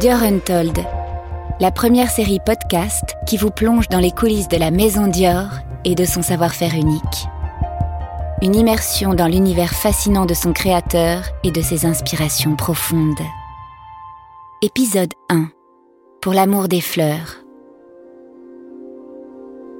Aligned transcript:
Dior 0.00 0.22
Untold, 0.22 0.78
la 1.58 1.72
première 1.72 2.08
série 2.08 2.38
podcast 2.38 3.16
qui 3.26 3.36
vous 3.36 3.50
plonge 3.50 3.88
dans 3.88 3.98
les 3.98 4.12
coulisses 4.12 4.46
de 4.46 4.56
la 4.56 4.70
maison 4.70 5.08
Dior 5.08 5.48
et 5.84 5.96
de 5.96 6.04
son 6.04 6.22
savoir-faire 6.22 6.74
unique. 6.74 7.02
Une 8.40 8.54
immersion 8.54 9.14
dans 9.14 9.26
l'univers 9.26 9.72
fascinant 9.72 10.24
de 10.24 10.34
son 10.34 10.52
créateur 10.52 11.24
et 11.42 11.50
de 11.50 11.60
ses 11.60 11.84
inspirations 11.84 12.54
profondes. 12.54 13.18
Épisode 14.62 15.14
1. 15.30 15.48
Pour 16.20 16.32
l'amour 16.32 16.68
des 16.68 16.80
fleurs. 16.80 17.38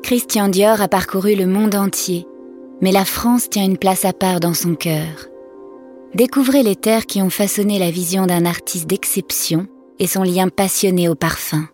Christian 0.02 0.48
Dior 0.48 0.80
a 0.80 0.88
parcouru 0.88 1.37
le 1.37 1.46
monde 1.46 1.77
entier, 1.77 2.27
mais 2.80 2.91
la 2.91 3.05
France 3.05 3.48
tient 3.48 3.64
une 3.64 3.78
place 3.78 4.05
à 4.05 4.12
part 4.12 4.41
dans 4.41 4.55
son 4.55 4.74
cœur. 4.74 5.28
Découvrez 6.14 6.64
les 6.64 6.74
terres 6.74 7.06
qui 7.06 7.23
ont 7.23 7.30
façonné 7.30 7.78
la 7.78 7.92
vision 7.92 8.27
d'un 8.27 8.46
artiste 8.46 8.88
d'exception 8.88 9.69
et 9.98 10.07
son 10.07 10.23
lien 10.23 10.48
passionné 10.48 11.09
au 11.09 11.15
parfum. 11.15 11.69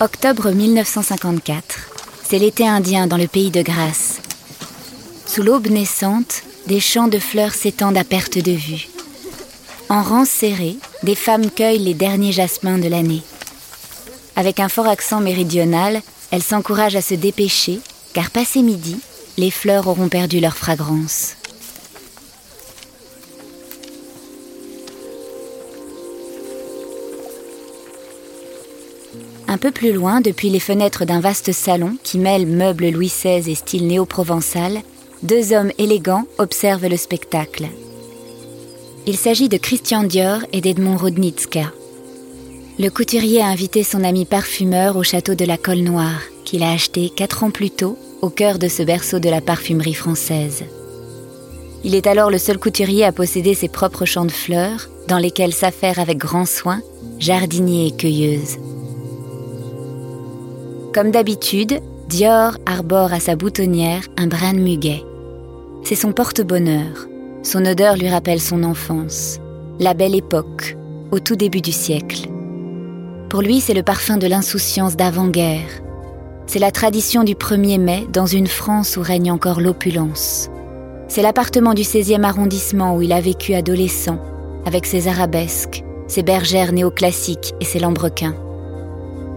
Octobre 0.00 0.50
1954, 0.50 1.90
c'est 2.28 2.40
l'été 2.40 2.66
indien 2.66 3.06
dans 3.06 3.16
le 3.16 3.28
pays 3.28 3.52
de 3.52 3.62
Grâce. 3.62 4.20
Sous 5.26 5.42
l'aube 5.42 5.68
naissante, 5.68 6.42
des 6.66 6.80
champs 6.80 7.06
de 7.06 7.20
fleurs 7.20 7.54
s'étendent 7.54 7.96
à 7.96 8.02
perte 8.02 8.36
de 8.36 8.50
vue. 8.50 8.88
En 9.88 10.02
rang 10.02 10.24
serré, 10.24 10.76
des 11.04 11.14
femmes 11.14 11.50
cueillent 11.50 11.78
les 11.78 11.94
derniers 11.94 12.32
jasmins 12.32 12.78
de 12.78 12.88
l'année. 12.88 13.22
Avec 14.34 14.58
un 14.58 14.68
fort 14.68 14.88
accent 14.88 15.20
méridional, 15.20 16.02
elles 16.32 16.42
s'encouragent 16.42 16.96
à 16.96 17.02
se 17.02 17.14
dépêcher, 17.14 17.78
car 18.12 18.30
passé 18.30 18.62
midi, 18.62 18.96
les 19.38 19.50
fleurs 19.50 19.88
auront 19.88 20.08
perdu 20.08 20.40
leur 20.40 20.56
fragrance. 20.56 21.36
Un 29.48 29.58
peu 29.58 29.70
plus 29.70 29.92
loin, 29.92 30.20
depuis 30.20 30.48
les 30.48 30.60
fenêtres 30.60 31.04
d'un 31.04 31.20
vaste 31.20 31.52
salon 31.52 31.96
qui 32.02 32.18
mêle 32.18 32.46
meubles 32.46 32.88
Louis 32.88 33.08
XVI 33.08 33.50
et 33.50 33.54
style 33.54 33.86
néo-provençal, 33.86 34.80
deux 35.22 35.52
hommes 35.52 35.72
élégants 35.78 36.24
observent 36.38 36.88
le 36.88 36.96
spectacle. 36.96 37.68
Il 39.06 39.16
s'agit 39.16 39.48
de 39.48 39.56
Christian 39.56 40.04
Dior 40.04 40.40
et 40.52 40.60
d'Edmond 40.60 40.96
Rodnitska. 40.96 41.72
Le 42.78 42.88
couturier 42.88 43.42
a 43.42 43.46
invité 43.46 43.82
son 43.82 44.04
ami 44.04 44.24
parfumeur 44.24 44.96
au 44.96 45.02
château 45.02 45.34
de 45.34 45.44
la 45.44 45.58
Colle 45.58 45.82
Noire, 45.82 46.22
qu'il 46.44 46.62
a 46.62 46.72
acheté 46.72 47.10
quatre 47.10 47.44
ans 47.44 47.50
plus 47.50 47.70
tôt 47.70 47.98
au 48.22 48.30
cœur 48.30 48.58
de 48.58 48.68
ce 48.68 48.84
berceau 48.84 49.18
de 49.18 49.28
la 49.28 49.40
parfumerie 49.40 49.94
française. 49.94 50.64
Il 51.84 51.96
est 51.96 52.06
alors 52.06 52.30
le 52.30 52.38
seul 52.38 52.58
couturier 52.58 53.04
à 53.04 53.10
posséder 53.10 53.54
ses 53.54 53.68
propres 53.68 54.04
champs 54.04 54.24
de 54.24 54.30
fleurs, 54.30 54.88
dans 55.08 55.18
lesquels 55.18 55.52
s'affaire 55.52 55.98
avec 55.98 56.18
grand 56.18 56.46
soin 56.46 56.80
jardinier 57.18 57.88
et 57.88 57.90
cueilleuse. 57.90 58.58
Comme 60.94 61.10
d'habitude, 61.10 61.80
Dior 62.08 62.56
arbore 62.66 63.12
à 63.12 63.20
sa 63.20 63.34
boutonnière 63.34 64.02
un 64.16 64.28
brin 64.28 64.52
de 64.52 64.58
muguet. 64.58 65.02
C'est 65.84 65.94
son 65.96 66.12
porte-bonheur. 66.12 67.08
Son 67.42 67.64
odeur 67.64 67.96
lui 67.96 68.08
rappelle 68.08 68.40
son 68.40 68.62
enfance, 68.62 69.40
la 69.80 69.94
belle 69.94 70.14
époque, 70.14 70.76
au 71.10 71.18
tout 71.18 71.34
début 71.34 71.60
du 71.60 71.72
siècle. 71.72 72.28
Pour 73.28 73.42
lui, 73.42 73.60
c'est 73.60 73.74
le 73.74 73.82
parfum 73.82 74.16
de 74.16 74.28
l'insouciance 74.28 74.94
d'avant-guerre. 74.94 75.82
C'est 76.52 76.58
la 76.58 76.70
tradition 76.70 77.24
du 77.24 77.34
1er 77.34 77.80
mai 77.80 78.06
dans 78.12 78.26
une 78.26 78.46
France 78.46 78.98
où 78.98 79.00
règne 79.00 79.32
encore 79.32 79.62
l'opulence. 79.62 80.50
C'est 81.08 81.22
l'appartement 81.22 81.72
du 81.72 81.80
16e 81.80 82.24
arrondissement 82.24 82.94
où 82.94 83.00
il 83.00 83.14
a 83.14 83.22
vécu 83.22 83.54
adolescent, 83.54 84.18
avec 84.66 84.84
ses 84.84 85.08
arabesques, 85.08 85.82
ses 86.08 86.22
bergères 86.22 86.74
néoclassiques 86.74 87.54
et 87.62 87.64
ses 87.64 87.78
lambrequins. 87.78 88.34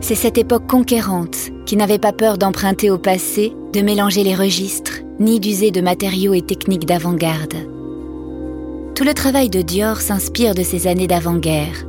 C'est 0.02 0.14
cette 0.14 0.38
époque 0.38 0.68
conquérante 0.68 1.38
qui 1.66 1.78
n'avait 1.78 2.00
pas 2.00 2.12
peur 2.12 2.38
d'emprunter 2.38 2.92
au 2.92 2.98
passé, 2.98 3.54
de 3.72 3.80
mélanger 3.80 4.25
les 4.25 4.36
registres, 4.36 5.00
ni 5.18 5.40
d'user 5.40 5.72
de 5.72 5.80
matériaux 5.80 6.34
et 6.34 6.42
techniques 6.42 6.86
d'avant-garde. 6.86 7.56
Tout 8.94 9.06
le 9.06 9.14
travail 9.14 9.50
de 9.50 9.62
Dior 9.62 10.02
s'inspire 10.02 10.54
de 10.54 10.64
ces 10.64 10.86
années 10.86 11.08
d'avant-guerre, 11.08 11.86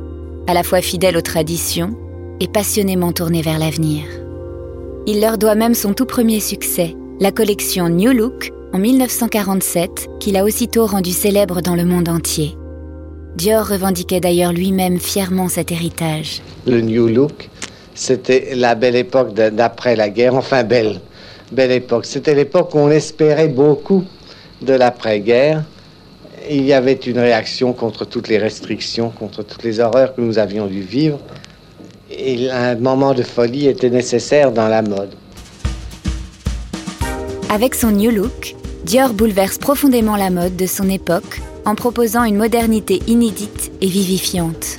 à 0.47 0.53
la 0.53 0.63
fois 0.63 0.79
fidèle 0.79 1.17
aux 1.17 1.21
traditions 1.21 1.97
et 2.39 2.47
passionnément 2.47 3.11
tourné 3.11 3.41
vers 3.41 3.59
l'avenir. 3.59 4.05
Il 5.09 5.21
leur 5.21 5.37
doit 5.37 5.55
même 5.55 5.73
son 5.73 5.93
tout 5.93 6.05
premier 6.05 6.41
succès, 6.41 6.93
la 7.21 7.31
collection 7.31 7.87
New 7.87 8.11
Look 8.11 8.51
en 8.73 8.77
1947, 8.77 10.07
qu'il 10.19 10.35
a 10.35 10.43
aussitôt 10.43 10.85
rendu 10.85 11.11
célèbre 11.11 11.61
dans 11.61 11.75
le 11.75 11.85
monde 11.85 12.09
entier. 12.09 12.57
Dior 13.37 13.65
revendiquait 13.65 14.19
d'ailleurs 14.19 14.51
lui-même 14.51 14.99
fièrement 14.99 15.47
cet 15.47 15.71
héritage. 15.71 16.41
Le 16.65 16.81
New 16.81 17.07
Look, 17.07 17.49
c'était 17.95 18.53
la 18.53 18.75
belle 18.75 18.97
époque 18.97 19.33
d'après 19.33 19.95
la 19.95 20.09
guerre, 20.09 20.35
enfin 20.35 20.65
belle, 20.65 20.99
belle 21.53 21.71
époque. 21.71 22.05
C'était 22.05 22.35
l'époque 22.35 22.75
où 22.75 22.79
on 22.79 22.91
espérait 22.91 23.47
beaucoup 23.47 24.03
de 24.61 24.73
l'après-guerre 24.73 25.63
il 26.49 26.65
y 26.65 26.73
avait 26.73 26.93
une 26.93 27.19
réaction 27.19 27.73
contre 27.73 28.05
toutes 28.05 28.27
les 28.27 28.37
restrictions, 28.37 29.09
contre 29.09 29.43
toutes 29.43 29.63
les 29.63 29.79
horreurs 29.79 30.15
que 30.15 30.21
nous 30.21 30.39
avions 30.39 30.67
dû 30.67 30.81
vivre. 30.81 31.19
Un 32.09 32.75
moment 32.75 33.13
de 33.13 33.23
folie 33.23 33.67
était 33.67 33.89
nécessaire 33.89 34.51
dans 34.53 34.69
la 34.69 34.81
mode. 34.81 35.13
Avec 37.49 37.75
son 37.75 37.91
New 37.91 38.11
Look, 38.11 38.55
Dior 38.85 39.13
bouleverse 39.13 39.57
profondément 39.57 40.15
la 40.15 40.29
mode 40.29 40.55
de 40.55 40.65
son 40.65 40.89
époque 40.89 41.41
en 41.65 41.75
proposant 41.75 42.23
une 42.23 42.37
modernité 42.37 43.01
inédite 43.07 43.71
et 43.81 43.87
vivifiante. 43.87 44.77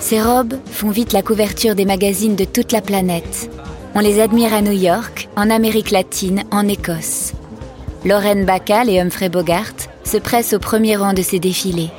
Ses 0.00 0.20
robes 0.20 0.54
font 0.66 0.90
vite 0.90 1.12
la 1.12 1.22
couverture 1.22 1.76
des 1.76 1.84
magazines 1.84 2.34
de 2.34 2.44
toute 2.44 2.72
la 2.72 2.80
planète. 2.80 3.48
On 3.94 4.00
les 4.00 4.20
admire 4.20 4.52
à 4.52 4.60
New 4.60 4.72
York, 4.72 5.28
en 5.36 5.50
Amérique 5.50 5.92
latine, 5.92 6.42
en 6.50 6.66
Écosse. 6.66 7.34
Lorraine 8.04 8.44
Bacall 8.44 8.90
et 8.90 8.98
Humphrey 8.98 9.28
Bogart 9.28 9.74
se 10.02 10.16
presse 10.16 10.52
au 10.52 10.58
premier 10.58 10.96
rang 10.96 11.12
de 11.12 11.22
ces 11.22 11.38
défilés. 11.38 11.90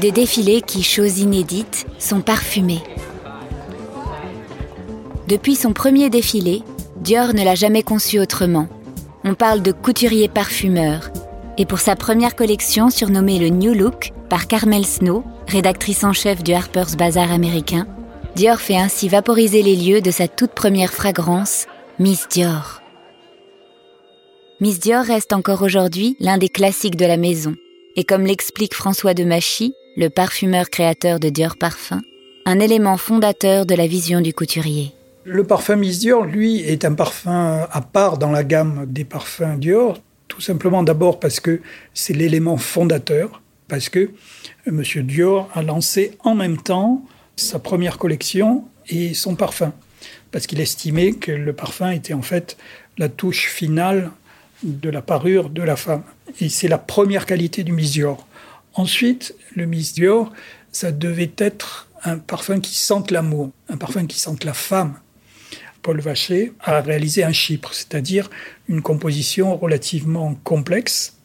Des 0.00 0.10
défilés 0.10 0.60
qui, 0.60 0.82
chose 0.82 1.20
inédite, 1.20 1.86
sont 1.98 2.20
parfumés. 2.20 2.82
Depuis 5.28 5.54
son 5.54 5.72
premier 5.72 6.10
défilé, 6.10 6.62
Dior 6.96 7.32
ne 7.32 7.44
l'a 7.44 7.54
jamais 7.54 7.82
conçu 7.82 8.18
autrement. 8.18 8.68
On 9.24 9.34
parle 9.34 9.62
de 9.62 9.72
couturier 9.72 10.28
parfumeur. 10.28 11.10
Et 11.56 11.64
pour 11.64 11.78
sa 11.78 11.96
première 11.96 12.34
collection 12.34 12.90
surnommée 12.90 13.38
le 13.38 13.48
New 13.48 13.72
Look 13.72 14.12
par 14.28 14.48
Carmel 14.48 14.84
Snow, 14.84 15.22
rédactrice 15.46 16.02
en 16.02 16.12
chef 16.12 16.42
du 16.42 16.52
Harper's 16.52 16.96
Bazaar 16.96 17.30
américain, 17.30 17.86
Dior 18.34 18.58
fait 18.58 18.76
ainsi 18.76 19.08
vaporiser 19.08 19.62
les 19.62 19.76
lieux 19.76 20.00
de 20.00 20.10
sa 20.10 20.26
toute 20.26 20.50
première 20.50 20.92
fragrance, 20.92 21.66
Miss 22.00 22.26
Dior. 22.28 22.82
Miss 24.60 24.80
Dior 24.80 25.04
reste 25.04 25.32
encore 25.32 25.62
aujourd'hui 25.62 26.16
l'un 26.18 26.36
des 26.36 26.48
classiques 26.48 26.96
de 26.96 27.06
la 27.06 27.16
maison. 27.16 27.54
Et 27.96 28.02
comme 28.02 28.26
l'explique 28.26 28.74
François 28.74 29.14
de 29.14 29.22
Machy, 29.22 29.72
le 29.96 30.10
parfumeur 30.10 30.70
créateur 30.70 31.20
de 31.20 31.28
Dior 31.28 31.56
Parfum, 31.56 32.02
un 32.46 32.58
élément 32.58 32.96
fondateur 32.96 33.64
de 33.64 33.74
la 33.74 33.86
vision 33.86 34.20
du 34.20 34.34
couturier. 34.34 34.92
Le 35.24 35.44
parfum 35.44 35.76
Miss 35.76 36.00
Dior, 36.00 36.24
lui, 36.24 36.60
est 36.60 36.84
un 36.84 36.94
parfum 36.94 37.66
à 37.70 37.80
part 37.80 38.18
dans 38.18 38.32
la 38.32 38.42
gamme 38.42 38.86
des 38.88 39.04
parfums 39.04 39.56
Dior, 39.56 40.00
tout 40.26 40.40
simplement 40.40 40.82
d'abord 40.82 41.20
parce 41.20 41.38
que 41.38 41.60
c'est 41.94 42.12
l'élément 42.12 42.56
fondateur, 42.56 43.40
parce 43.68 43.88
que 43.88 44.10
M. 44.66 44.82
Dior 45.04 45.48
a 45.54 45.62
lancé 45.62 46.18
en 46.24 46.34
même 46.34 46.56
temps 46.60 47.04
sa 47.36 47.58
première 47.58 47.98
collection 47.98 48.64
et 48.88 49.14
son 49.14 49.36
parfum, 49.36 49.72
parce 50.32 50.46
qu'il 50.46 50.60
estimait 50.60 51.12
que 51.12 51.30
le 51.30 51.52
parfum 51.52 51.90
était 51.90 52.14
en 52.14 52.22
fait 52.22 52.56
la 52.98 53.08
touche 53.08 53.48
finale 53.48 54.10
de 54.64 54.90
la 54.90 55.02
parure 55.02 55.50
de 55.50 55.62
la 55.62 55.76
femme. 55.76 56.02
Et 56.40 56.48
c'est 56.48 56.68
la 56.68 56.78
première 56.78 57.26
qualité 57.26 57.62
du 57.62 57.72
Miss 57.72 57.92
Dior. 57.92 58.26
Ensuite, 58.74 59.34
le 59.54 59.66
Miss 59.66 59.94
Dior, 59.94 60.32
ça 60.72 60.90
devait 60.92 61.32
être 61.38 61.88
un 62.02 62.18
parfum 62.18 62.60
qui 62.60 62.76
sente 62.76 63.10
l'amour, 63.10 63.50
un 63.68 63.76
parfum 63.76 64.06
qui 64.06 64.18
sente 64.18 64.44
la 64.44 64.54
femme. 64.54 64.98
Paul 65.82 66.00
Vacher 66.00 66.52
a 66.60 66.80
réalisé 66.80 67.24
un 67.24 67.32
chypre, 67.32 67.72
c'est-à-dire 67.72 68.30
une 68.68 68.82
composition 68.82 69.56
relativement 69.56 70.34
complexe, 70.42 71.18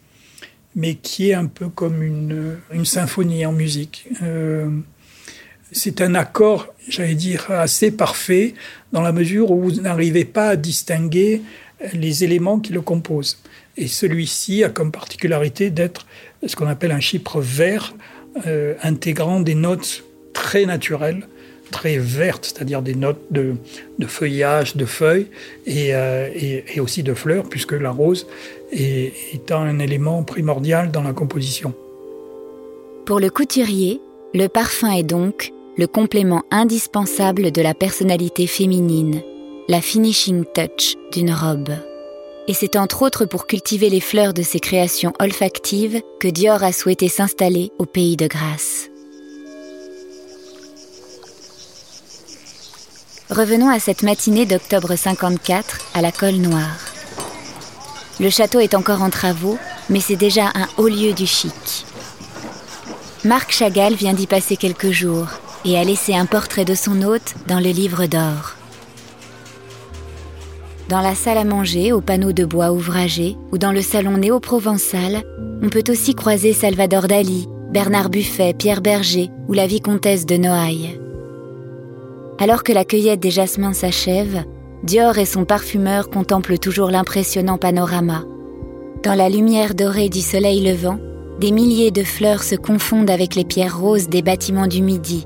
mais 0.76 0.94
qui 0.94 1.30
est 1.30 1.34
un 1.34 1.46
peu 1.46 1.68
comme 1.68 2.02
une, 2.02 2.84
symphonie 2.84 3.44
en 3.46 3.52
musique. 3.52 4.08
Euh, 4.22 4.70
c'est 5.72 6.00
un 6.00 6.14
accord, 6.14 6.68
j'allais 6.88 7.14
dire, 7.14 7.50
assez 7.50 7.90
parfait, 7.90 8.54
dans 8.92 9.02
la 9.02 9.12
mesure 9.12 9.50
où 9.50 9.62
vous 9.62 9.80
n'arrivez 9.80 10.24
pas 10.24 10.50
à 10.50 10.56
distinguer 10.56 11.42
les 11.92 12.24
éléments 12.24 12.58
qui 12.58 12.72
le 12.72 12.80
composent. 12.80 13.38
Et 13.76 13.86
celui-ci 13.86 14.64
a 14.64 14.68
comme 14.68 14.92
particularité 14.92 15.70
d'être 15.70 16.06
ce 16.46 16.56
qu'on 16.56 16.66
appelle 16.66 16.92
un 16.92 17.00
chypre 17.00 17.40
vert, 17.40 17.94
euh, 18.46 18.74
intégrant 18.82 19.40
des 19.40 19.54
notes 19.54 20.04
très 20.32 20.66
naturelles, 20.66 21.26
très 21.70 21.98
vertes, 21.98 22.52
c'est-à-dire 22.52 22.82
des 22.82 22.94
notes 22.94 23.20
de, 23.30 23.54
feuillage, 24.06 24.76
de 24.76 24.84
feuilles 24.84 25.28
euh, 25.68 26.28
et, 26.34 26.80
aussi 26.80 27.02
de 27.02 27.14
fleurs, 27.14 27.44
puisque 27.48 27.72
la 27.72 27.90
rose 27.90 28.26
est, 28.72 29.12
un 29.50 29.78
élément 29.78 30.22
primordial 30.22 30.90
dans 30.90 31.02
la 31.02 31.12
composition. 31.12 31.74
Pour 33.06 33.20
le 33.20 33.30
couturier, 33.30 34.00
le 34.34 34.46
parfum 34.48 34.92
est 34.92 35.02
donc 35.02 35.52
le 35.76 35.86
complément 35.86 36.44
indispensable 36.50 37.50
de 37.50 37.62
la 37.62 37.74
personnalité 37.74 38.46
féminine, 38.46 39.22
la 39.70 39.80
finishing 39.80 40.44
touch 40.52 40.96
d'une 41.12 41.32
robe. 41.32 41.70
Et 42.48 42.54
c'est 42.54 42.74
entre 42.74 43.02
autres 43.02 43.24
pour 43.24 43.46
cultiver 43.46 43.88
les 43.88 44.00
fleurs 44.00 44.34
de 44.34 44.42
ses 44.42 44.58
créations 44.58 45.12
olfactives 45.20 46.02
que 46.18 46.26
Dior 46.26 46.64
a 46.64 46.72
souhaité 46.72 47.08
s'installer 47.08 47.70
au 47.78 47.86
pays 47.86 48.16
de 48.16 48.26
Grâce. 48.26 48.88
Revenons 53.30 53.68
à 53.68 53.78
cette 53.78 54.02
matinée 54.02 54.44
d'octobre 54.44 54.96
54 54.96 55.78
à 55.94 56.02
la 56.02 56.10
Colle 56.10 56.38
Noire. 56.38 56.80
Le 58.18 58.28
château 58.28 58.58
est 58.58 58.74
encore 58.74 59.02
en 59.02 59.10
travaux, 59.10 59.56
mais 59.88 60.00
c'est 60.00 60.16
déjà 60.16 60.46
un 60.56 60.66
haut 60.78 60.88
lieu 60.88 61.12
du 61.12 61.28
chic. 61.28 61.86
Marc 63.24 63.52
Chagall 63.52 63.94
vient 63.94 64.14
d'y 64.14 64.26
passer 64.26 64.56
quelques 64.56 64.90
jours 64.90 65.28
et 65.64 65.78
a 65.78 65.84
laissé 65.84 66.16
un 66.16 66.26
portrait 66.26 66.64
de 66.64 66.74
son 66.74 67.02
hôte 67.02 67.34
dans 67.46 67.60
le 67.60 67.70
livre 67.70 68.06
d'or. 68.06 68.56
Dans 70.90 71.00
la 71.00 71.14
salle 71.14 71.38
à 71.38 71.44
manger 71.44 71.92
aux 71.92 72.00
panneaux 72.00 72.32
de 72.32 72.44
bois 72.44 72.72
ouvragés 72.72 73.36
ou 73.52 73.58
dans 73.58 73.70
le 73.70 73.80
salon 73.80 74.16
néo-provençal, 74.16 75.22
on 75.62 75.68
peut 75.68 75.84
aussi 75.88 76.16
croiser 76.16 76.52
Salvador 76.52 77.06
Dali, 77.06 77.48
Bernard 77.72 78.10
Buffet, 78.10 78.54
Pierre 78.54 78.80
Berger 78.80 79.30
ou 79.46 79.52
la 79.52 79.68
vicomtesse 79.68 80.26
de 80.26 80.36
Noailles. 80.36 81.00
Alors 82.40 82.64
que 82.64 82.72
la 82.72 82.84
cueillette 82.84 83.20
des 83.20 83.30
jasmins 83.30 83.72
s'achève, 83.72 84.42
Dior 84.82 85.16
et 85.18 85.26
son 85.26 85.44
parfumeur 85.44 86.10
contemplent 86.10 86.58
toujours 86.58 86.90
l'impressionnant 86.90 87.56
panorama. 87.56 88.24
Dans 89.04 89.14
la 89.14 89.28
lumière 89.28 89.76
dorée 89.76 90.08
du 90.08 90.20
soleil 90.20 90.60
levant, 90.60 90.98
des 91.38 91.52
milliers 91.52 91.92
de 91.92 92.02
fleurs 92.02 92.42
se 92.42 92.56
confondent 92.56 93.10
avec 93.10 93.36
les 93.36 93.44
pierres 93.44 93.78
roses 93.78 94.08
des 94.08 94.22
bâtiments 94.22 94.66
du 94.66 94.82
Midi. 94.82 95.24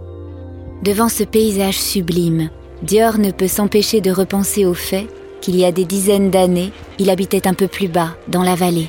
Devant 0.83 1.09
ce 1.09 1.25
paysage 1.25 1.79
sublime, 1.79 2.51
Dior 2.83 3.17
ne 3.17 3.31
peut 3.31 3.49
s'empêcher 3.49 4.03
de 4.03 4.11
repenser 4.11 4.67
au 4.67 4.75
fait 4.75 5.07
qu'il 5.45 5.57
y 5.57 5.67
a 5.67 5.73
des 5.73 5.85
dizaines 5.85 6.31
d'années, 6.31 6.73
il 6.99 7.11
habitait 7.11 7.47
un 7.47 7.53
peu 7.53 7.69
plus 7.69 7.89
bas, 7.89 8.17
dans 8.29 8.43
la 8.43 8.55
vallée. 8.55 8.89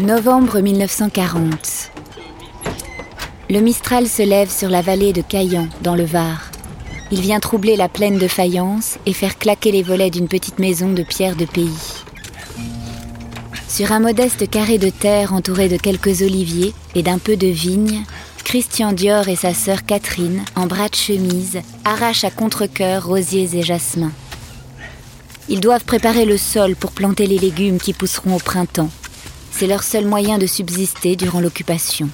Novembre 0.00 0.58
1940. 0.58 1.92
Le 3.48 3.60
Mistral 3.60 4.08
se 4.08 4.22
lève 4.22 4.50
sur 4.50 4.68
la 4.70 4.82
vallée 4.82 5.12
de 5.12 5.22
Caillan, 5.22 5.68
dans 5.82 5.94
le 5.94 6.04
Var. 6.04 6.50
Il 7.12 7.20
vient 7.20 7.38
troubler 7.38 7.76
la 7.76 7.88
plaine 7.88 8.18
de 8.18 8.26
faïence 8.26 8.98
et 9.06 9.12
faire 9.12 9.38
claquer 9.38 9.70
les 9.70 9.84
volets 9.84 10.10
d'une 10.10 10.26
petite 10.26 10.58
maison 10.58 10.92
de 10.92 11.04
pierre 11.04 11.36
de 11.36 11.44
pays. 11.44 12.02
Sur 13.68 13.92
un 13.92 14.00
modeste 14.00 14.50
carré 14.50 14.78
de 14.78 14.90
terre 14.90 15.32
entouré 15.32 15.68
de 15.68 15.76
quelques 15.76 16.22
oliviers 16.22 16.74
et 16.96 17.04
d'un 17.04 17.18
peu 17.18 17.36
de 17.36 17.46
vigne, 17.46 18.02
Christian 18.52 18.92
Dior 18.92 19.28
et 19.28 19.34
sa 19.34 19.54
sœur 19.54 19.86
Catherine, 19.86 20.44
en 20.56 20.66
bras 20.66 20.90
de 20.90 20.94
chemise, 20.94 21.62
arrachent 21.86 22.24
à 22.24 22.30
contre-coeur 22.30 23.06
rosiers 23.06 23.56
et 23.56 23.62
jasmins. 23.62 24.12
Ils 25.48 25.60
doivent 25.60 25.86
préparer 25.86 26.26
le 26.26 26.36
sol 26.36 26.76
pour 26.76 26.92
planter 26.92 27.26
les 27.26 27.38
légumes 27.38 27.78
qui 27.78 27.94
pousseront 27.94 28.36
au 28.36 28.38
printemps. 28.38 28.90
C'est 29.52 29.66
leur 29.66 29.82
seul 29.82 30.04
moyen 30.04 30.36
de 30.36 30.44
subsister 30.44 31.16
durant 31.16 31.40
l'occupation. 31.40 32.10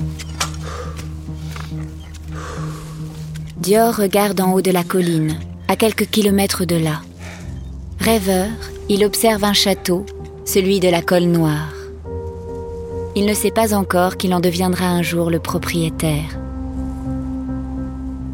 Dior 3.57 3.97
regarde 3.97 4.41
en 4.41 4.53
haut 4.53 4.63
de 4.63 4.71
la 4.71 4.85
colline, 4.85 5.41
à 5.67 5.75
quelques 5.75 6.07
kilomètres 6.09 6.65
de 6.65 6.77
là. 6.77 7.01
Rêveur, 7.99 8.47
il 8.89 9.05
observe 9.05 9.43
un 9.43 9.55
château, 9.55 10.07
celui 10.45 10.79
de 10.79 10.89
la 10.89 11.03
Colle 11.03 11.25
Noire. 11.25 11.78
Il 13.19 13.27
ne 13.27 13.35
sait 13.35 13.51
pas 13.51 13.75
encore 13.75 14.17
qu'il 14.17 14.33
en 14.33 14.39
deviendra 14.39 14.87
un 14.87 15.03
jour 15.03 15.29
le 15.29 15.41
propriétaire. 15.41 16.39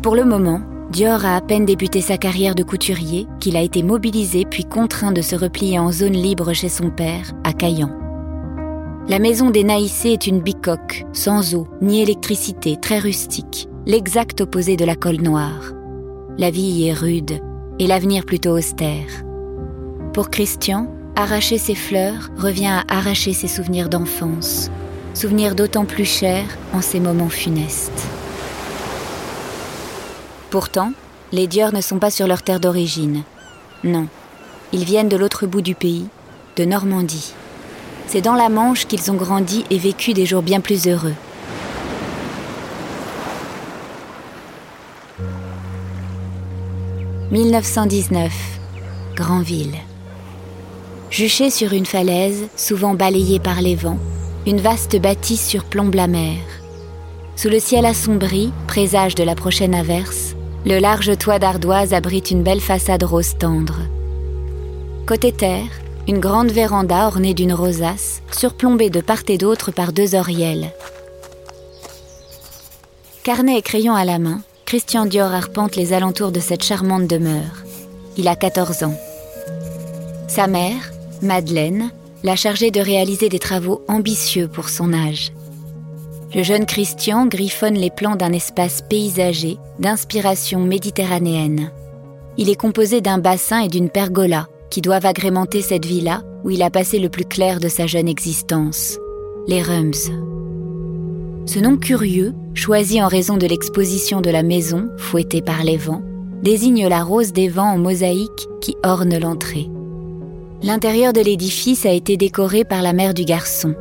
Pour 0.03 0.15
le 0.15 0.27
moment, 0.27 0.61
Dior 0.93 1.25
a 1.25 1.37
à 1.37 1.41
peine 1.41 1.65
débuté 1.65 2.03
sa 2.03 2.19
carrière 2.19 2.55
de 2.55 2.65
couturier 2.65 3.27
qu'il 3.41 3.57
a 3.57 3.63
été 3.63 3.83
mobilisé 3.83 4.45
puis 4.45 4.67
contraint 4.67 5.13
de 5.13 5.23
se 5.23 5.37
replier 5.37 5.79
en 5.79 5.91
zone 5.91 6.13
libre 6.13 6.53
chez 6.53 6.69
son 6.69 6.91
père, 6.91 7.33
à 7.45 7.55
Caillan. 7.55 7.93
La 9.09 9.19
maison 9.19 9.49
des 9.49 9.65
Naïcés 9.65 10.11
est 10.11 10.27
une 10.27 10.43
bicoque, 10.43 11.07
sans 11.15 11.55
eau 11.55 11.67
ni 11.81 12.03
électricité, 12.03 12.77
très 12.77 12.99
rustique 12.99 13.71
l'exact 13.87 14.43
opposé 14.43 14.77
de 14.77 14.85
la 14.85 14.97
colle 14.97 15.23
noire. 15.23 15.73
La 16.37 16.51
vie 16.51 16.61
y 16.61 16.89
est 16.89 16.93
rude 16.93 17.41
et 17.79 17.87
l'avenir 17.87 18.27
plutôt 18.27 18.51
austère. 18.51 19.25
Pour 20.13 20.29
Christian, 20.29 20.89
arracher 21.17 21.59
ses 21.59 21.75
fleurs 21.75 22.31
revient 22.37 22.67
à 22.67 22.85
arracher 22.89 23.33
ses 23.33 23.49
souvenirs 23.49 23.89
d'enfance, 23.89 24.71
souvenirs 25.15 25.55
d'autant 25.55 25.85
plus 25.85 26.05
chers 26.05 26.47
en 26.73 26.81
ces 26.81 27.01
moments 27.01 27.29
funestes. 27.29 28.07
Pourtant, 30.51 30.93
les 31.33 31.47
Dior 31.47 31.73
ne 31.73 31.81
sont 31.81 31.99
pas 31.99 32.11
sur 32.11 32.27
leur 32.27 32.43
terre 32.43 32.61
d'origine. 32.61 33.23
Non, 33.83 34.07
ils 34.73 34.85
viennent 34.85 35.09
de 35.09 35.17
l'autre 35.17 35.47
bout 35.47 35.63
du 35.63 35.75
pays, 35.75 36.07
de 36.57 36.65
Normandie. 36.65 37.35
C'est 38.07 38.21
dans 38.21 38.35
la 38.35 38.49
Manche 38.49 38.87
qu'ils 38.87 39.11
ont 39.11 39.17
grandi 39.17 39.65
et 39.71 39.79
vécu 39.79 40.13
des 40.13 40.27
jours 40.27 40.43
bien 40.43 40.61
plus 40.61 40.87
heureux. 40.87 41.15
1919, 47.31 48.33
Grandville. 49.17 49.75
Juché 51.15 51.49
sur 51.49 51.73
une 51.73 51.87
falaise, 51.87 52.49
souvent 52.57 52.95
balayée 52.95 53.39
par 53.39 53.63
les 53.63 53.77
vents, 53.77 54.01
une 54.49 54.61
vaste 54.61 55.01
bâtisse 55.01 55.47
surplombe 55.47 55.95
la 55.95 56.09
mer. 56.09 56.41
Sous 57.37 57.49
le 57.49 57.61
ciel 57.61 57.87
assombri, 57.87 58.51
présage 58.67 59.15
de 59.15 59.23
la 59.23 59.37
prochaine 59.37 59.77
averse, 59.77 60.35
le 60.67 60.81
large 60.81 61.17
toit 61.17 61.39
d'ardoise 61.39 61.95
abrite 61.95 62.33
une 62.33 62.43
belle 62.43 62.61
façade 62.61 63.05
rose 63.05 63.39
tendre. 63.39 63.79
Côté 65.07 65.31
terre, 65.31 65.71
une 66.09 66.19
grande 66.19 66.51
véranda 66.51 67.07
ornée 67.07 67.33
d'une 67.33 67.55
rosace, 67.55 68.21
surplombée 68.33 68.91
de 68.91 69.01
part 69.01 69.23
et 69.29 69.39
d'autre 69.39 69.71
par 69.71 69.93
deux 69.93 70.17
oriels. 70.17 70.73
Carnet 73.23 73.59
et 73.59 73.63
crayon 73.63 73.95
à 73.95 74.05
la 74.05 74.19
main, 74.19 74.41
Christian 74.65 75.07
Dior 75.07 75.33
arpente 75.33 75.77
les 75.77 75.93
alentours 75.93 76.33
de 76.33 76.41
cette 76.41 76.65
charmante 76.65 77.07
demeure. 77.07 77.63
Il 78.17 78.27
a 78.27 78.35
14 78.35 78.83
ans. 78.83 78.99
Sa 80.27 80.49
mère, 80.49 80.91
Madeleine, 81.25 81.91
l'a 82.23 82.37
chargé 82.37 82.71
de 82.71 82.81
réaliser 82.81 83.29
des 83.29 83.39
travaux 83.39 83.83
ambitieux 83.89 84.49
pour 84.49 84.69
son 84.69 84.93
âge. 84.93 85.33
Le 86.35 86.43
jeune 86.43 86.67
Christian 86.67 87.27
griffonne 87.27 87.75
les 87.75 87.91
plans 87.91 88.17
d'un 88.17 88.33
espace 88.33 88.83
paysager 88.89 89.59
d'inspiration 89.79 90.61
méditerranéenne. 90.61 91.71
Il 92.39 92.51
est 92.51 92.57
composé 92.57 93.01
d'un 93.01 93.19
bassin 93.19 93.61
et 93.61 93.69
d'une 93.69 93.91
pergola 93.91 94.49
qui 94.71 94.81
doivent 94.81 95.07
agrémenter 95.07 95.63
cette 95.63 95.87
villa 95.87 96.23
où 96.43 96.51
il 96.51 96.63
a 96.63 96.71
passé 96.71 96.99
le 96.99 97.09
plus 97.09 97.25
clair 97.25 97.61
de 97.61 97.69
sa 97.69 97.87
jeune 97.87 98.09
existence, 98.09 98.99
les 99.47 99.63
Rums. 99.63 100.11
Ce 101.47 101.59
nom 101.59 101.77
curieux, 101.77 102.35
choisi 102.55 103.01
en 103.03 103.07
raison 103.07 103.37
de 103.37 103.47
l'exposition 103.47 104.21
de 104.21 104.31
la 104.31 104.43
maison, 104.43 104.89
fouettée 104.97 105.43
par 105.43 105.63
les 105.63 105.77
vents, 105.77 106.03
désigne 106.43 106.89
la 106.89 107.05
rose 107.05 107.33
des 107.33 107.49
vents 107.49 107.75
en 107.75 107.79
mosaïque 107.79 108.49
qui 108.61 108.77
orne 108.83 109.17
l'entrée. 109.19 109.69
L'intérieur 110.65 111.13
de 111.13 111.21
l'édifice 111.21 111.85
a 111.85 111.91
été 111.91 112.17
décoré 112.17 112.65
par 112.65 112.81
la 112.81 112.95
mère 112.95 113.13
du 113.13 113.27
garçon. 113.27 113.75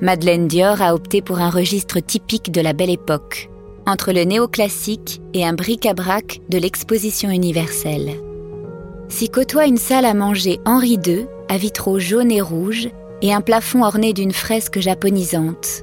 Madeleine 0.00 0.46
Dior 0.46 0.80
a 0.80 0.94
opté 0.94 1.20
pour 1.20 1.40
un 1.40 1.50
registre 1.50 1.98
typique 1.98 2.52
de 2.52 2.60
la 2.60 2.72
belle 2.72 2.90
époque, 2.90 3.50
entre 3.88 4.12
le 4.12 4.22
néoclassique 4.22 5.20
et 5.34 5.44
un 5.44 5.52
bric-à-brac 5.52 6.40
de 6.48 6.58
l'exposition 6.58 7.30
universelle. 7.30 8.12
S'y 9.08 9.28
côtoie 9.28 9.66
une 9.66 9.78
salle 9.78 10.04
à 10.04 10.14
manger 10.14 10.60
Henri 10.64 11.00
II, 11.04 11.26
à 11.48 11.56
vitraux 11.56 11.98
jaunes 11.98 12.30
et 12.30 12.40
rouges, 12.40 12.88
et 13.20 13.34
un 13.34 13.40
plafond 13.40 13.82
orné 13.82 14.12
d'une 14.12 14.32
fresque 14.32 14.78
japonisante, 14.78 15.82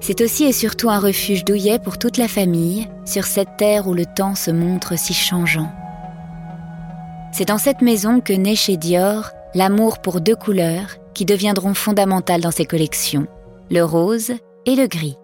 c'est 0.00 0.20
aussi 0.20 0.44
et 0.44 0.52
surtout 0.52 0.90
un 0.90 0.98
refuge 0.98 1.44
douillet 1.44 1.78
pour 1.78 1.98
toute 1.98 2.16
la 2.16 2.28
famille, 2.28 2.88
sur 3.04 3.26
cette 3.26 3.56
terre 3.56 3.86
où 3.86 3.94
le 3.94 4.06
temps 4.06 4.34
se 4.34 4.50
montre 4.50 4.98
si 4.98 5.14
changeant. 5.14 5.70
C'est 7.32 7.46
dans 7.46 7.58
cette 7.58 7.82
maison 7.82 8.20
que 8.20 8.32
naît 8.32 8.56
chez 8.56 8.76
Dior 8.76 9.30
l'amour 9.54 10.00
pour 10.00 10.20
deux 10.20 10.36
couleurs 10.36 10.96
qui 11.14 11.24
deviendront 11.24 11.74
fondamentales 11.74 12.40
dans 12.40 12.50
ses 12.50 12.66
collections, 12.66 13.26
le 13.70 13.82
rose 13.82 14.32
et 14.66 14.76
le 14.76 14.86
gris, 14.86 15.16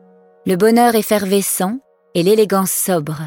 le 0.46 0.56
bonheur 0.56 0.94
effervescent 0.94 1.78
et 2.14 2.22
l'élégance 2.22 2.72
sobre. 2.72 3.22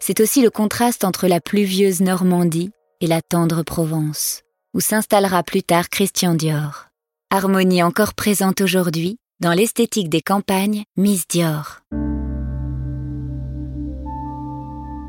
C'est 0.00 0.20
aussi 0.20 0.42
le 0.42 0.50
contraste 0.50 1.04
entre 1.04 1.26
la 1.26 1.40
pluvieuse 1.40 2.00
Normandie 2.00 2.70
et 3.00 3.06
la 3.06 3.22
tendre 3.22 3.62
Provence, 3.62 4.42
où 4.74 4.80
s'installera 4.80 5.42
plus 5.42 5.62
tard 5.62 5.88
Christian 5.88 6.34
Dior. 6.34 6.86
Harmonie 7.30 7.82
encore 7.82 8.14
présente 8.14 8.60
aujourd'hui 8.60 9.18
dans 9.40 9.52
l'esthétique 9.52 10.08
des 10.08 10.22
campagnes 10.22 10.84
Miss 10.96 11.26
Dior. 11.28 11.80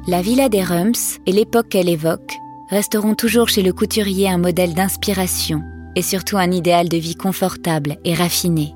La 0.08 0.22
villa 0.22 0.50
des 0.50 0.64
Rumps 0.64 1.20
et 1.26 1.32
l'époque 1.32 1.70
qu'elle 1.70 1.90
évoque 1.90 2.36
resteront 2.70 3.16
toujours 3.16 3.50
chez 3.50 3.64
le 3.64 3.74
couturier 3.74 4.30
un 4.30 4.38
modèle 4.38 4.74
d'inspiration 4.74 5.62
et 5.96 6.02
surtout 6.02 6.38
un 6.38 6.52
idéal 6.52 6.88
de 6.88 6.98
vie 6.98 7.16
confortable 7.16 7.98
et 8.06 8.14
raffiné. 8.14 8.76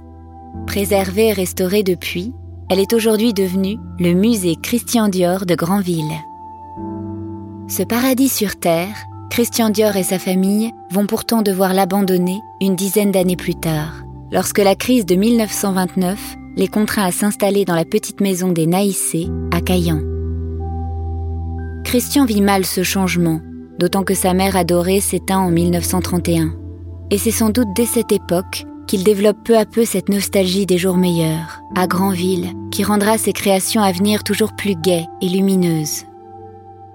Préservée 0.66 1.28
et 1.28 1.34
restaurée 1.34 1.84
depuis, 1.84 2.34
elle 2.70 2.80
est 2.80 2.94
aujourd'hui 2.94 3.34
devenue 3.34 3.78
le 4.00 4.14
musée 4.14 4.56
Christian 4.62 5.10
Dior 5.10 5.46
de 5.46 5.56
Granville. 5.56 6.14
Ce 7.68 7.84
paradis 7.84 8.30
sur 8.30 8.56
Terre, 8.60 8.96
Christian 9.30 9.70
Dior 9.70 9.96
et 9.96 10.04
sa 10.04 10.20
famille 10.20 10.72
vont 10.92 11.06
pourtant 11.06 11.42
devoir 11.42 11.74
l'abandonner 11.74 12.40
une 12.62 12.76
dizaine 12.76 13.12
d'années 13.12 13.36
plus 13.36 13.56
tard, 13.56 14.04
lorsque 14.32 14.60
la 14.60 14.76
crise 14.76 15.06
de 15.06 15.16
1929 15.16 16.36
les 16.56 16.68
contraint 16.68 17.06
à 17.06 17.12
s'installer 17.12 17.66
dans 17.66 17.76
la 17.76 17.86
petite 17.86 18.22
maison 18.22 18.52
des 18.52 18.68
Naïssés 18.68 19.28
à 19.52 19.60
Caillan. 19.62 20.02
Christian 21.84 22.26
vit 22.26 22.42
mal 22.42 22.66
ce 22.66 22.84
changement, 22.84 23.40
d'autant 23.80 24.04
que 24.04 24.14
sa 24.14 24.34
mère 24.34 24.56
adorée 24.56 25.02
s'éteint 25.02 25.40
en 25.40 25.50
1931. 25.50 26.54
Et 27.12 27.18
c'est 27.18 27.32
sans 27.32 27.50
doute 27.50 27.70
dès 27.76 27.86
cette 27.86 28.12
époque 28.12 28.66
qu'il 28.88 29.04
développe 29.04 29.38
peu 29.44 29.58
à 29.58 29.66
peu 29.66 29.86
cette 29.86 30.10
nostalgie 30.10 30.66
des 30.66 30.78
jours 30.78 30.98
meilleurs, 30.98 31.62
à 31.76 31.88
Granville, 31.88 32.52
qui 32.72 32.84
rendra 32.84 33.18
ses 33.18 33.34
créations 33.34 33.82
à 33.82 33.92
venir 33.92 34.24
toujours 34.24 34.56
plus 34.56 34.76
gaies 34.76 35.06
et 35.22 35.30
lumineuses. 35.30 36.04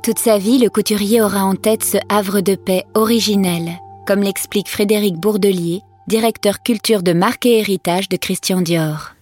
Toute 0.02 0.18
sa 0.18 0.38
vie, 0.38 0.58
le 0.58 0.70
couturier 0.70 1.20
aura 1.20 1.44
en 1.44 1.54
tête 1.54 1.84
ce 1.84 1.98
havre 2.08 2.40
de 2.40 2.54
paix 2.54 2.84
originel, 2.94 3.72
comme 4.06 4.22
l'explique 4.22 4.68
Frédéric 4.68 5.16
Bourdelier, 5.16 5.82
directeur 6.06 6.62
culture 6.62 7.02
de 7.02 7.12
marque 7.12 7.46
et 7.46 7.58
héritage 7.58 8.08
de 8.08 8.16
Christian 8.16 8.60
Dior. 8.60 9.17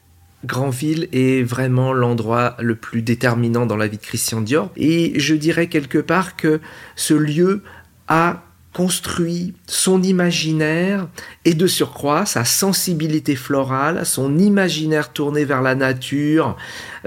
Granville 0.47 1.09
est 1.13 1.43
vraiment 1.43 1.93
l'endroit 1.93 2.57
le 2.61 2.77
plus 2.77 3.03
déterminant 3.03 3.67
dans 3.67 3.77
la 3.77 3.89
vie 3.89 3.99
de 3.99 4.03
Christian 4.03 4.41
Dior. 4.41 4.71
Et 4.77 5.19
je 5.19 5.35
dirais 5.35 5.67
quelque 5.67 5.99
part 5.99 6.37
que 6.37 6.61
ce 6.95 7.15
lieu 7.15 7.63
a 8.09 8.43
construit 8.73 9.55
son 9.67 10.03
imaginaire 10.03 11.09
et 11.45 11.55
de 11.55 11.67
surcroît 11.67 12.27
sa 12.27 12.45
sensibilité 12.45 13.35
florale, 13.35 14.05
son 14.05 14.39
imaginaire 14.39 15.13
tourné 15.13 15.45
vers 15.45 15.63
la 15.63 15.75
nature 15.75 16.57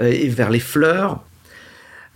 euh, 0.00 0.10
et 0.10 0.28
vers 0.28 0.50
les 0.50 0.60
fleurs. 0.60 1.22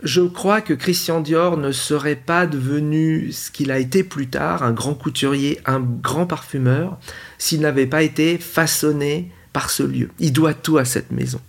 Je 0.03 0.21
crois 0.21 0.59
que 0.59 0.73
Christian 0.73 1.21
Dior 1.21 1.55
ne 1.57 1.71
serait 1.71 2.17
pas 2.17 2.45
devenu 2.47 3.31
ce 3.31 3.49
qu'il 3.49 3.71
a 3.71 3.79
été 3.79 4.03
plus 4.03 4.27
tard, 4.27 4.61
un 4.61 4.73
grand 4.73 4.93
couturier, 4.93 5.59
un 5.65 5.79
grand 5.79 6.27
parfumeur, 6.27 6.99
s'il 7.37 7.61
n'avait 7.61 7.87
pas 7.87 8.03
été 8.03 8.37
façonné 8.37 9.31
par 9.55 9.69
ce 9.69 9.83
lieu. 9.83 10.09
Il 10.19 10.33
doit 10.33 10.53
tout 10.53 10.77
à 10.77 10.83
cette 10.83 11.13
maison. 11.13 11.39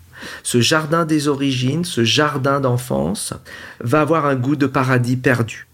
Ce 0.44 0.60
jardin 0.60 1.04
des 1.04 1.26
origines, 1.26 1.84
ce 1.84 2.04
jardin 2.04 2.60
d'enfance, 2.60 3.34
va 3.80 4.00
avoir 4.00 4.26
un 4.26 4.36
goût 4.36 4.54
de 4.54 4.66
paradis 4.66 5.16
perdu. 5.16 5.66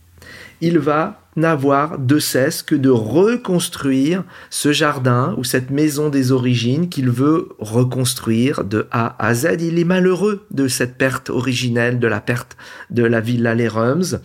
Il 0.62 0.78
va 0.78 1.20
n'avoir 1.36 1.98
de 1.98 2.18
cesse 2.18 2.62
que 2.62 2.74
de 2.74 2.88
reconstruire 2.88 4.24
ce 4.48 4.72
jardin 4.72 5.34
ou 5.36 5.44
cette 5.44 5.68
maison 5.68 6.08
des 6.08 6.32
origines 6.32 6.88
qu'il 6.88 7.10
veut 7.10 7.50
reconstruire 7.58 8.64
de 8.64 8.86
A 8.90 9.14
à 9.18 9.34
Z. 9.34 9.58
Il 9.60 9.78
est 9.78 9.84
malheureux 9.84 10.46
de 10.50 10.68
cette 10.68 10.96
perte 10.96 11.28
originelle, 11.28 11.98
de 11.98 12.06
la 12.06 12.22
perte 12.22 12.56
de 12.88 13.04
la 13.04 13.20
villa 13.20 13.54
Les 13.54 13.68
Rums. 13.68 14.20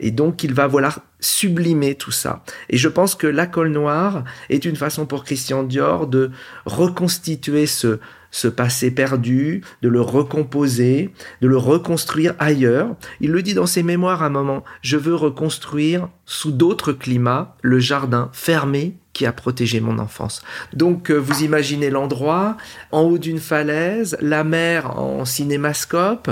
Et 0.00 0.10
donc, 0.10 0.42
il 0.44 0.54
va 0.54 0.66
vouloir 0.66 1.00
sublimer 1.20 1.94
tout 1.94 2.10
ça. 2.10 2.42
Et 2.68 2.76
je 2.76 2.88
pense 2.88 3.14
que 3.14 3.26
la 3.26 3.46
colle 3.46 3.70
noire 3.70 4.24
est 4.50 4.64
une 4.64 4.76
façon 4.76 5.06
pour 5.06 5.24
Christian 5.24 5.62
Dior 5.62 6.06
de 6.06 6.30
reconstituer 6.66 7.66
ce, 7.66 7.98
ce 8.36 8.48
passé 8.48 8.90
perdu, 8.90 9.62
de 9.80 9.88
le 9.88 10.02
recomposer, 10.02 11.10
de 11.40 11.48
le 11.48 11.56
reconstruire 11.56 12.34
ailleurs. 12.38 12.94
Il 13.22 13.30
le 13.30 13.40
dit 13.40 13.54
dans 13.54 13.64
ses 13.64 13.82
mémoires 13.82 14.22
à 14.22 14.26
un 14.26 14.28
moment, 14.28 14.62
je 14.82 14.98
veux 14.98 15.14
reconstruire 15.14 16.10
sous 16.26 16.50
d'autres 16.50 16.92
climats 16.92 17.56
le 17.62 17.78
jardin 17.78 18.28
fermé 18.34 18.96
qui 19.14 19.24
a 19.24 19.32
protégé 19.32 19.80
mon 19.80 19.98
enfance. 19.98 20.42
Donc 20.74 21.10
euh, 21.10 21.16
vous 21.16 21.44
imaginez 21.44 21.88
l'endroit, 21.88 22.58
en 22.92 23.00
haut 23.00 23.16
d'une 23.16 23.38
falaise, 23.38 24.18
la 24.20 24.44
mer 24.44 24.98
en 24.98 25.24
cinémascope, 25.24 26.30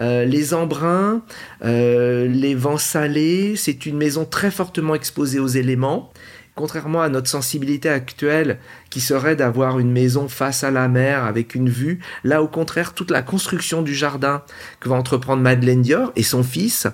euh, 0.00 0.24
les 0.24 0.54
embruns, 0.54 1.22
euh, 1.64 2.26
les 2.26 2.56
vents 2.56 2.78
salés, 2.78 3.54
c'est 3.54 3.86
une 3.86 3.96
maison 3.96 4.24
très 4.24 4.50
fortement 4.50 4.96
exposée 4.96 5.38
aux 5.38 5.46
éléments. 5.46 6.12
Contrairement 6.56 7.02
à 7.02 7.08
notre 7.08 7.28
sensibilité 7.28 7.88
actuelle 7.88 8.58
qui 8.88 9.00
serait 9.00 9.34
d'avoir 9.34 9.80
une 9.80 9.90
maison 9.90 10.28
face 10.28 10.62
à 10.62 10.70
la 10.70 10.86
mer 10.86 11.24
avec 11.24 11.56
une 11.56 11.68
vue, 11.68 11.98
là 12.22 12.42
au 12.42 12.48
contraire 12.48 12.94
toute 12.94 13.10
la 13.10 13.22
construction 13.22 13.82
du 13.82 13.92
jardin 13.92 14.42
que 14.78 14.88
va 14.88 14.94
entreprendre 14.94 15.42
Madeleine 15.42 15.82
Dior 15.82 16.12
et 16.14 16.22
son 16.22 16.44
fils, 16.44 16.86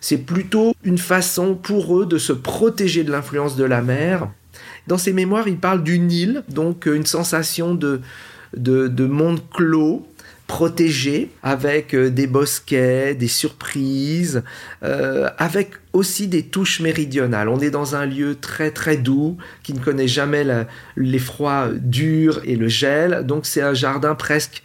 c'est 0.00 0.18
plutôt 0.18 0.74
une 0.84 0.98
façon 0.98 1.56
pour 1.56 1.98
eux 1.98 2.06
de 2.06 2.18
se 2.18 2.32
protéger 2.32 3.02
de 3.02 3.10
l'influence 3.10 3.56
de 3.56 3.64
la 3.64 3.82
mer. 3.82 4.28
Dans 4.86 4.98
ses 4.98 5.12
mémoires, 5.12 5.48
il 5.48 5.58
parle 5.58 5.82
du 5.82 5.98
Nil, 5.98 6.44
donc 6.48 6.86
une 6.86 7.06
sensation 7.06 7.74
de, 7.74 8.02
de 8.54 9.06
monde 9.06 9.40
clos, 9.52 10.06
protégé 10.52 11.30
avec 11.42 11.94
euh, 11.94 12.10
des 12.10 12.26
bosquets, 12.26 13.14
des 13.14 13.26
surprises, 13.26 14.42
euh, 14.82 15.30
avec 15.38 15.70
aussi 15.94 16.28
des 16.28 16.42
touches 16.42 16.80
méridionales. 16.80 17.48
On 17.48 17.58
est 17.60 17.70
dans 17.70 17.96
un 17.96 18.04
lieu 18.04 18.34
très 18.34 18.70
très 18.70 18.98
doux 18.98 19.38
qui 19.62 19.72
ne 19.72 19.78
connaît 19.78 20.08
jamais 20.08 20.44
les 20.96 21.18
froids 21.18 21.68
durs 21.74 22.42
et 22.44 22.56
le 22.56 22.68
gel, 22.68 23.24
donc 23.24 23.46
c'est 23.46 23.62
un 23.62 23.72
jardin 23.72 24.14
presque 24.14 24.62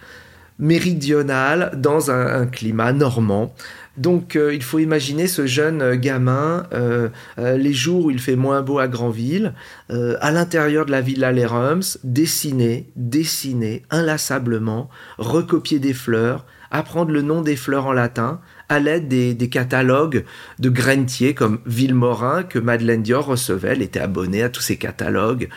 méridional 0.60 1.72
dans 1.78 2.12
un 2.12 2.48
climat 2.48 2.92
normand 2.92 3.56
donc 3.98 4.36
euh, 4.36 4.54
il 4.54 4.64
faut 4.64 4.80
imaginer 4.80 5.28
ce 5.28 5.48
jeune 5.48 5.82
euh, 5.82 5.96
gamin, 5.96 6.68
euh, 6.74 7.10
les 7.38 7.74
jours 7.74 8.06
où 8.06 8.12
il 8.12 8.20
fait 8.20 8.36
moins 8.36 8.62
beau 8.62 8.80
à 8.80 8.88
Granville, 8.88 9.54
à 9.90 10.32
l'intérieur 10.32 10.86
de 10.86 10.92
la 10.92 11.02
villa 11.02 11.32
Les 11.32 11.46
Rums, 11.46 11.98
dessiner, 12.04 12.90
dessiner 12.96 13.84
inlassablement, 13.90 14.90
recopier 15.18 15.80
des 15.80 15.94
fleurs, 15.94 16.46
apprendre 16.72 17.12
le 17.12 17.22
nom 17.22 17.42
des 17.42 17.56
fleurs 17.56 17.86
en 17.86 17.94
latin, 17.94 18.40
à 18.70 18.80
l'aide 18.80 19.08
des, 19.08 19.50
catalogues 19.50 20.26
de 20.60 20.70
grainetiers 20.70 21.34
comme 21.34 21.60
Villemorin 21.66 22.44
que 22.44 22.60
Madeleine 22.60 23.02
Dior 23.02 23.26
recevait. 23.26 23.70
Elle 23.70 23.82
était 23.82 24.02
abonnée 24.02 24.44
à 24.44 24.50
tous 24.50 24.62
ces 24.62 24.76
catalogues 24.76 25.48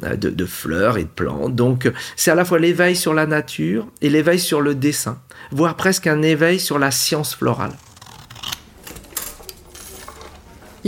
de, 0.00 0.30
de 0.30 0.44
fleurs 0.44 0.98
et 0.98 1.04
de 1.04 1.08
plantes. 1.08 1.54
Donc 1.54 1.90
c'est 2.16 2.32
à 2.32 2.34
la 2.34 2.44
fois 2.44 2.58
l'éveil 2.58 2.96
sur 2.96 3.14
la 3.14 3.26
nature 3.26 3.86
et 4.02 4.10
l'éveil 4.10 4.40
sur 4.40 4.60
le 4.60 4.74
dessin, 4.74 5.20
voire 5.52 5.76
presque 5.76 6.08
un 6.08 6.22
éveil 6.22 6.58
sur 6.58 6.78
la 6.78 6.90
science 6.90 7.36
florale. 7.36 7.72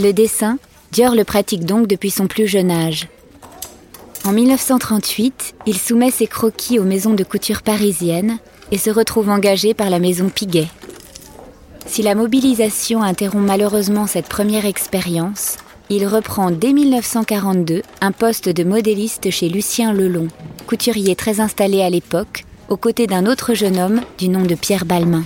Le 0.01 0.13
dessin, 0.13 0.59
Dior 0.93 1.13
le 1.13 1.25
pratique 1.25 1.65
donc 1.65 1.85
depuis 1.85 2.09
son 2.09 2.27
plus 2.27 2.47
jeune 2.47 2.71
âge. 2.71 3.09
En 4.23 4.31
1938, 4.31 5.55
il 5.65 5.77
soumet 5.77 6.09
ses 6.09 6.25
croquis 6.25 6.79
aux 6.79 6.85
maisons 6.85 7.13
de 7.13 7.25
couture 7.25 7.63
parisiennes 7.63 8.37
et 8.71 8.77
se 8.77 8.89
retrouve 8.89 9.27
engagé 9.29 9.73
par 9.73 9.89
la 9.89 9.99
maison 9.99 10.29
Piguet. 10.29 10.69
Si 11.85 12.01
la 12.01 12.15
mobilisation 12.15 13.03
interrompt 13.03 13.45
malheureusement 13.45 14.07
cette 14.07 14.29
première 14.29 14.65
expérience, 14.65 15.57
il 15.89 16.07
reprend 16.07 16.49
dès 16.49 16.71
1942 16.71 17.81
un 17.99 18.11
poste 18.13 18.47
de 18.47 18.63
modéliste 18.63 19.29
chez 19.31 19.49
Lucien 19.49 19.91
Lelon, 19.91 20.29
couturier 20.65 21.17
très 21.17 21.41
installé 21.41 21.81
à 21.81 21.89
l'époque, 21.89 22.45
aux 22.69 22.77
côtés 22.77 23.05
d'un 23.05 23.25
autre 23.25 23.53
jeune 23.53 23.77
homme 23.77 23.99
du 24.17 24.29
nom 24.29 24.43
de 24.43 24.55
Pierre 24.55 24.85
Balmain. 24.85 25.25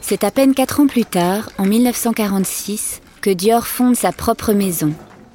C'est 0.00 0.22
à 0.22 0.30
peine 0.30 0.54
quatre 0.54 0.78
ans 0.78 0.86
plus 0.86 1.04
tard, 1.04 1.50
en 1.58 1.64
1946, 1.64 3.00
que 3.20 3.30
Dior 3.30 3.66
fonde 3.66 3.96
sa 3.96 4.12
propre 4.12 4.52
maison. 4.52 4.92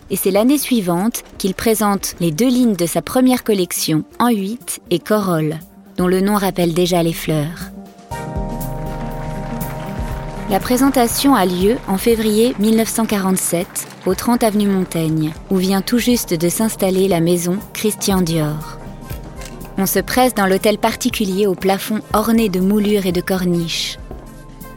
Et 0.09 0.15
c'est 0.15 0.31
l'année 0.31 0.57
suivante 0.57 1.23
qu'il 1.38 1.53
présente 1.53 2.15
les 2.19 2.31
deux 2.31 2.50
lignes 2.50 2.75
de 2.75 2.85
sa 2.85 3.01
première 3.01 3.43
collection, 3.43 4.03
en 4.19 4.29
8 4.29 4.81
et 4.89 5.00
Corolle, 5.00 5.59
dont 5.97 6.07
le 6.07 6.21
nom 6.21 6.35
rappelle 6.35 6.73
déjà 6.73 7.01
les 7.01 7.13
fleurs. 7.13 7.71
La 10.50 10.59
présentation 10.59 11.33
a 11.33 11.45
lieu 11.45 11.77
en 11.88 11.97
février 11.97 12.53
1947 12.59 13.88
au 14.05 14.15
30 14.15 14.43
avenue 14.43 14.67
Montaigne, 14.67 15.31
où 15.50 15.55
vient 15.55 15.81
tout 15.81 15.97
juste 15.97 16.33
de 16.33 16.50
s'installer 16.50 17.07
la 17.07 17.21
maison 17.21 17.57
Christian 17.73 18.21
Dior. 18.21 18.77
On 19.77 19.85
se 19.85 20.00
presse 20.00 20.35
dans 20.35 20.47
l'hôtel 20.47 20.77
particulier 20.77 21.47
au 21.47 21.55
plafond 21.55 22.01
orné 22.11 22.50
de 22.50 22.59
moulures 22.59 23.05
et 23.05 23.13
de 23.13 23.21
corniches. 23.21 23.97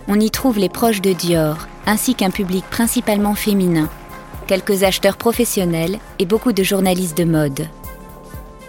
On 0.07 0.21
y 0.21 0.31
trouve 0.31 0.59
les 0.61 0.69
proches 0.69 1.01
de 1.01 1.13
Dior, 1.13 1.67
ainsi 1.87 2.15
qu'un 2.15 2.31
public 2.31 2.65
principalement 2.71 3.35
féminin, 3.35 3.89
quelques 4.47 4.83
acheteurs 4.83 5.17
professionnels 5.17 5.99
et 6.19 6.27
beaucoup 6.27 6.53
de 6.53 6.63
journalistes 6.63 7.17
de 7.17 7.25
mode. 7.25 7.67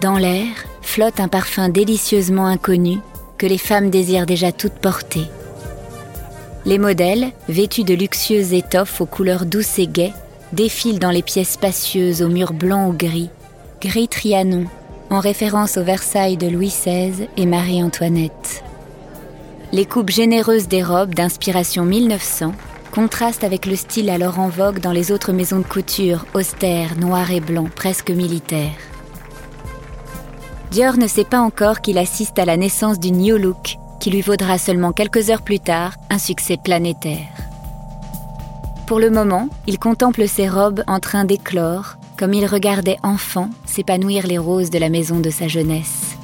Dans 0.02 0.18
l'air 0.18 0.48
flotte 0.82 1.20
un 1.20 1.28
parfum 1.28 1.70
délicieusement 1.70 2.48
inconnu 2.48 3.00
que 3.38 3.46
les 3.46 3.58
femmes 3.58 3.90
désirent 3.90 4.26
déjà 4.26 4.52
toutes 4.52 4.74
porter. 4.74 5.26
Les 6.66 6.78
modèles, 6.78 7.32
vêtus 7.48 7.84
de 7.84 7.94
luxueuses 7.94 8.54
étoffes 8.54 9.02
aux 9.02 9.06
couleurs 9.06 9.46
douces 9.46 9.78
et 9.80 9.88
gaies, 9.88 10.14
défilent 10.54 11.00
dans 11.00 11.12
les 11.12 11.22
pièces 11.22 11.52
spacieuses 11.52 12.22
aux 12.22 12.30
murs 12.30 12.54
blancs 12.54 12.90
ou 12.90 12.98
gris, 12.98 13.30
gris 13.82 14.08
Trianon, 14.08 14.66
en 15.10 15.20
référence 15.20 15.78
aux 15.78 15.84
Versailles 15.84 16.38
de 16.38 16.48
Louis 16.48 16.70
XVI 16.70 17.28
et 17.38 17.46
Marie-Antoinette. 17.46 18.64
Les 19.72 19.86
coupes 19.86 20.10
généreuses 20.10 20.68
des 20.68 20.84
robes 20.84 21.14
d'inspiration 21.14 21.84
1900 21.86 22.54
contrastent 22.96 23.44
avec 23.44 23.66
le 23.66 23.76
style 23.76 24.10
alors 24.10 24.40
en 24.40 24.48
vogue 24.48 24.80
dans 24.80 24.94
les 24.94 25.12
autres 25.12 25.34
maisons 25.34 25.60
de 25.60 25.66
couture 25.66 26.26
austères, 26.34 26.98
noires 26.98 27.30
et 27.32 27.42
blancs, 27.42 27.70
presque 27.70 28.10
militaires. 28.10 28.72
Dior 30.72 30.98
ne 30.98 31.08
sait 31.08 31.26
pas 31.26 31.42
encore 31.42 31.82
qu'il 31.82 31.98
assiste 31.98 32.40
à 32.40 32.46
la 32.46 32.56
naissance 32.56 32.98
du 32.98 33.12
New 33.12 33.38
Look, 33.38 33.76
qui 34.00 34.12
lui 34.12 34.22
vaudra 34.22 34.58
seulement 34.58 34.94
quelques 34.94 35.30
heures 35.30 35.42
plus 35.42 35.60
tard 35.60 35.96
un 36.10 36.18
succès 36.18 36.56
planétaire. 36.56 37.28
Pour 38.88 39.00
le 39.00 39.10
moment, 39.10 39.50
il 39.68 39.78
contemple 39.78 40.26
ses 40.26 40.48
robes 40.48 40.84
en 40.88 41.02
train 41.02 41.26
d'éclore, 41.26 41.98
comme 42.18 42.34
il 42.34 42.46
regardait 42.46 42.98
enfant 43.04 43.50
s'épanouir 43.66 44.26
les 44.26 44.38
roses 44.38 44.70
de 44.70 44.80
la 44.80 44.88
maison 44.88 45.20
de 45.20 45.32
sa 45.32 45.50
jeunesse. 45.50 46.16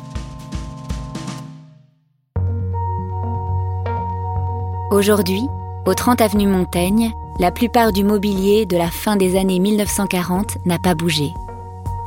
Aujourd'hui, 4.89 5.41
au 5.85 5.93
30 5.93 6.21
avenue 6.21 6.47
Montaigne, 6.47 7.13
la 7.39 7.51
plupart 7.51 7.91
du 7.91 8.03
mobilier 8.03 8.65
de 8.65 8.77
la 8.77 8.89
fin 8.89 9.15
des 9.15 9.37
années 9.37 9.59
1940 9.59 10.65
n'a 10.65 10.77
pas 10.77 10.93
bougé. 10.93 11.33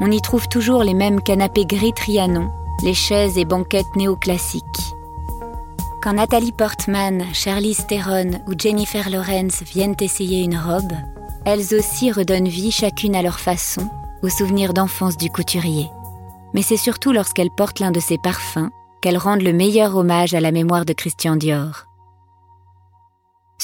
On 0.01 0.11
y 0.11 0.21
trouve 0.21 0.49
toujours 0.49 0.85
les 0.85 0.95
mêmes 0.95 1.21
canapés 1.21 1.67
gris 1.67 1.93
Trianon, 1.93 2.51
les 2.83 2.95
chaises 2.95 3.39
et 3.39 3.45
banquettes 3.45 3.97
néoclassiques. 3.97 4.95
Quand 6.03 6.13
Nathalie 6.13 6.53
Portman, 6.53 7.25
Charlize 7.33 7.87
Theron 7.87 8.41
ou 8.47 8.53
Jennifer 8.57 9.09
Lawrence 9.09 9.63
viennent 9.63 9.97
essayer 10.01 10.45
une 10.45 10.59
robe, 10.59 10.93
elles 11.45 11.75
aussi 11.75 12.13
redonnent 12.13 12.49
vie 12.49 12.71
chacune 12.71 13.17
à 13.17 13.23
leur 13.23 13.41
façon 13.41 13.89
aux 14.23 14.29
souvenirs 14.29 14.75
d'enfance 14.75 15.17
du 15.17 15.31
couturier. 15.31 15.91
Mais 16.53 16.63
c'est 16.63 16.77
surtout 16.77 17.13
lorsqu'elles 17.13 17.51
portent 17.51 17.81
l'un 17.81 17.91
de 17.91 18.01
ses 18.01 18.19
parfums 18.19 18.71
qu'elles 19.01 19.19
rendent 19.19 19.43
le 19.43 19.53
meilleur 19.53 19.97
hommage 19.97 20.35
à 20.35 20.41
la 20.41 20.53
mémoire 20.53 20.85
de 20.85 20.93
Christian 20.93 21.37
Dior. 21.37 21.87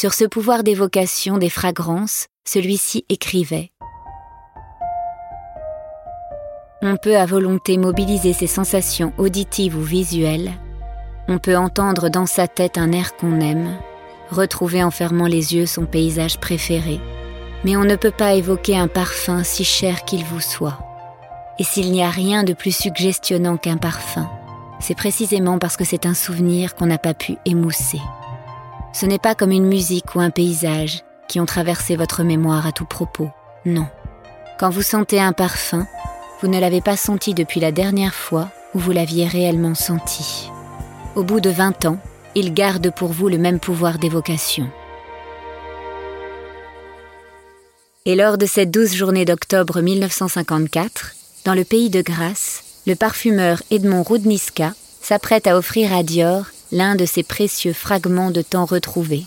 Sur 0.00 0.14
ce 0.14 0.24
pouvoir 0.24 0.62
d'évocation 0.62 1.36
des 1.36 1.50
fragrances, 1.50 2.28
celui-ci 2.48 3.04
écrivait 3.10 3.70
On 6.80 6.96
peut 6.96 7.18
à 7.18 7.26
volonté 7.26 7.76
mobiliser 7.76 8.32
ses 8.32 8.46
sensations 8.46 9.12
auditives 9.18 9.76
ou 9.76 9.82
visuelles, 9.82 10.52
on 11.28 11.36
peut 11.36 11.54
entendre 11.54 12.08
dans 12.08 12.24
sa 12.24 12.48
tête 12.48 12.78
un 12.78 12.92
air 12.92 13.14
qu'on 13.14 13.40
aime, 13.40 13.76
retrouver 14.30 14.82
en 14.82 14.90
fermant 14.90 15.26
les 15.26 15.54
yeux 15.54 15.66
son 15.66 15.84
paysage 15.84 16.38
préféré, 16.38 16.98
mais 17.64 17.76
on 17.76 17.84
ne 17.84 17.96
peut 17.96 18.10
pas 18.10 18.32
évoquer 18.32 18.78
un 18.78 18.88
parfum 18.88 19.44
si 19.44 19.64
cher 19.64 20.06
qu'il 20.06 20.24
vous 20.24 20.40
soit. 20.40 20.78
Et 21.58 21.62
s'il 21.62 21.92
n'y 21.92 22.02
a 22.02 22.08
rien 22.08 22.42
de 22.42 22.54
plus 22.54 22.74
suggestionnant 22.74 23.58
qu'un 23.58 23.76
parfum, 23.76 24.30
c'est 24.80 24.96
précisément 24.96 25.58
parce 25.58 25.76
que 25.76 25.84
c'est 25.84 26.06
un 26.06 26.14
souvenir 26.14 26.74
qu'on 26.74 26.86
n'a 26.86 26.96
pas 26.96 27.12
pu 27.12 27.36
émousser. 27.44 28.00
Ce 28.92 29.06
n'est 29.06 29.18
pas 29.18 29.34
comme 29.34 29.52
une 29.52 29.66
musique 29.66 30.14
ou 30.14 30.20
un 30.20 30.30
paysage 30.30 31.04
qui 31.28 31.38
ont 31.40 31.46
traversé 31.46 31.94
votre 31.94 32.24
mémoire 32.24 32.66
à 32.66 32.72
tout 32.72 32.84
propos, 32.84 33.30
non. 33.64 33.86
Quand 34.58 34.70
vous 34.70 34.82
sentez 34.82 35.20
un 35.20 35.32
parfum, 35.32 35.86
vous 36.42 36.48
ne 36.48 36.58
l'avez 36.58 36.80
pas 36.80 36.96
senti 36.96 37.34
depuis 37.34 37.60
la 37.60 37.70
dernière 37.70 38.14
fois 38.14 38.48
où 38.74 38.78
vous 38.78 38.90
l'aviez 38.90 39.26
réellement 39.26 39.74
senti. 39.74 40.50
Au 41.14 41.22
bout 41.22 41.40
de 41.40 41.50
20 41.50 41.84
ans, 41.86 41.98
il 42.34 42.52
garde 42.52 42.92
pour 42.94 43.08
vous 43.08 43.28
le 43.28 43.38
même 43.38 43.60
pouvoir 43.60 43.98
d'évocation. 43.98 44.68
Et 48.06 48.16
lors 48.16 48.38
de 48.38 48.46
cette 48.46 48.70
douce 48.70 48.94
journée 48.94 49.24
d'octobre 49.24 49.80
1954, 49.80 51.14
dans 51.44 51.54
le 51.54 51.64
pays 51.64 51.90
de 51.90 52.02
Grasse, 52.02 52.64
le 52.86 52.94
parfumeur 52.94 53.62
Edmond 53.70 54.02
Rudniska 54.02 54.72
s'apprête 55.00 55.46
à 55.46 55.56
offrir 55.56 55.92
à 55.92 56.02
Dior 56.02 56.46
l'un 56.72 56.94
de 56.94 57.04
ces 57.04 57.22
précieux 57.22 57.72
fragments 57.72 58.30
de 58.30 58.42
temps 58.42 58.64
retrouvés. 58.64 59.26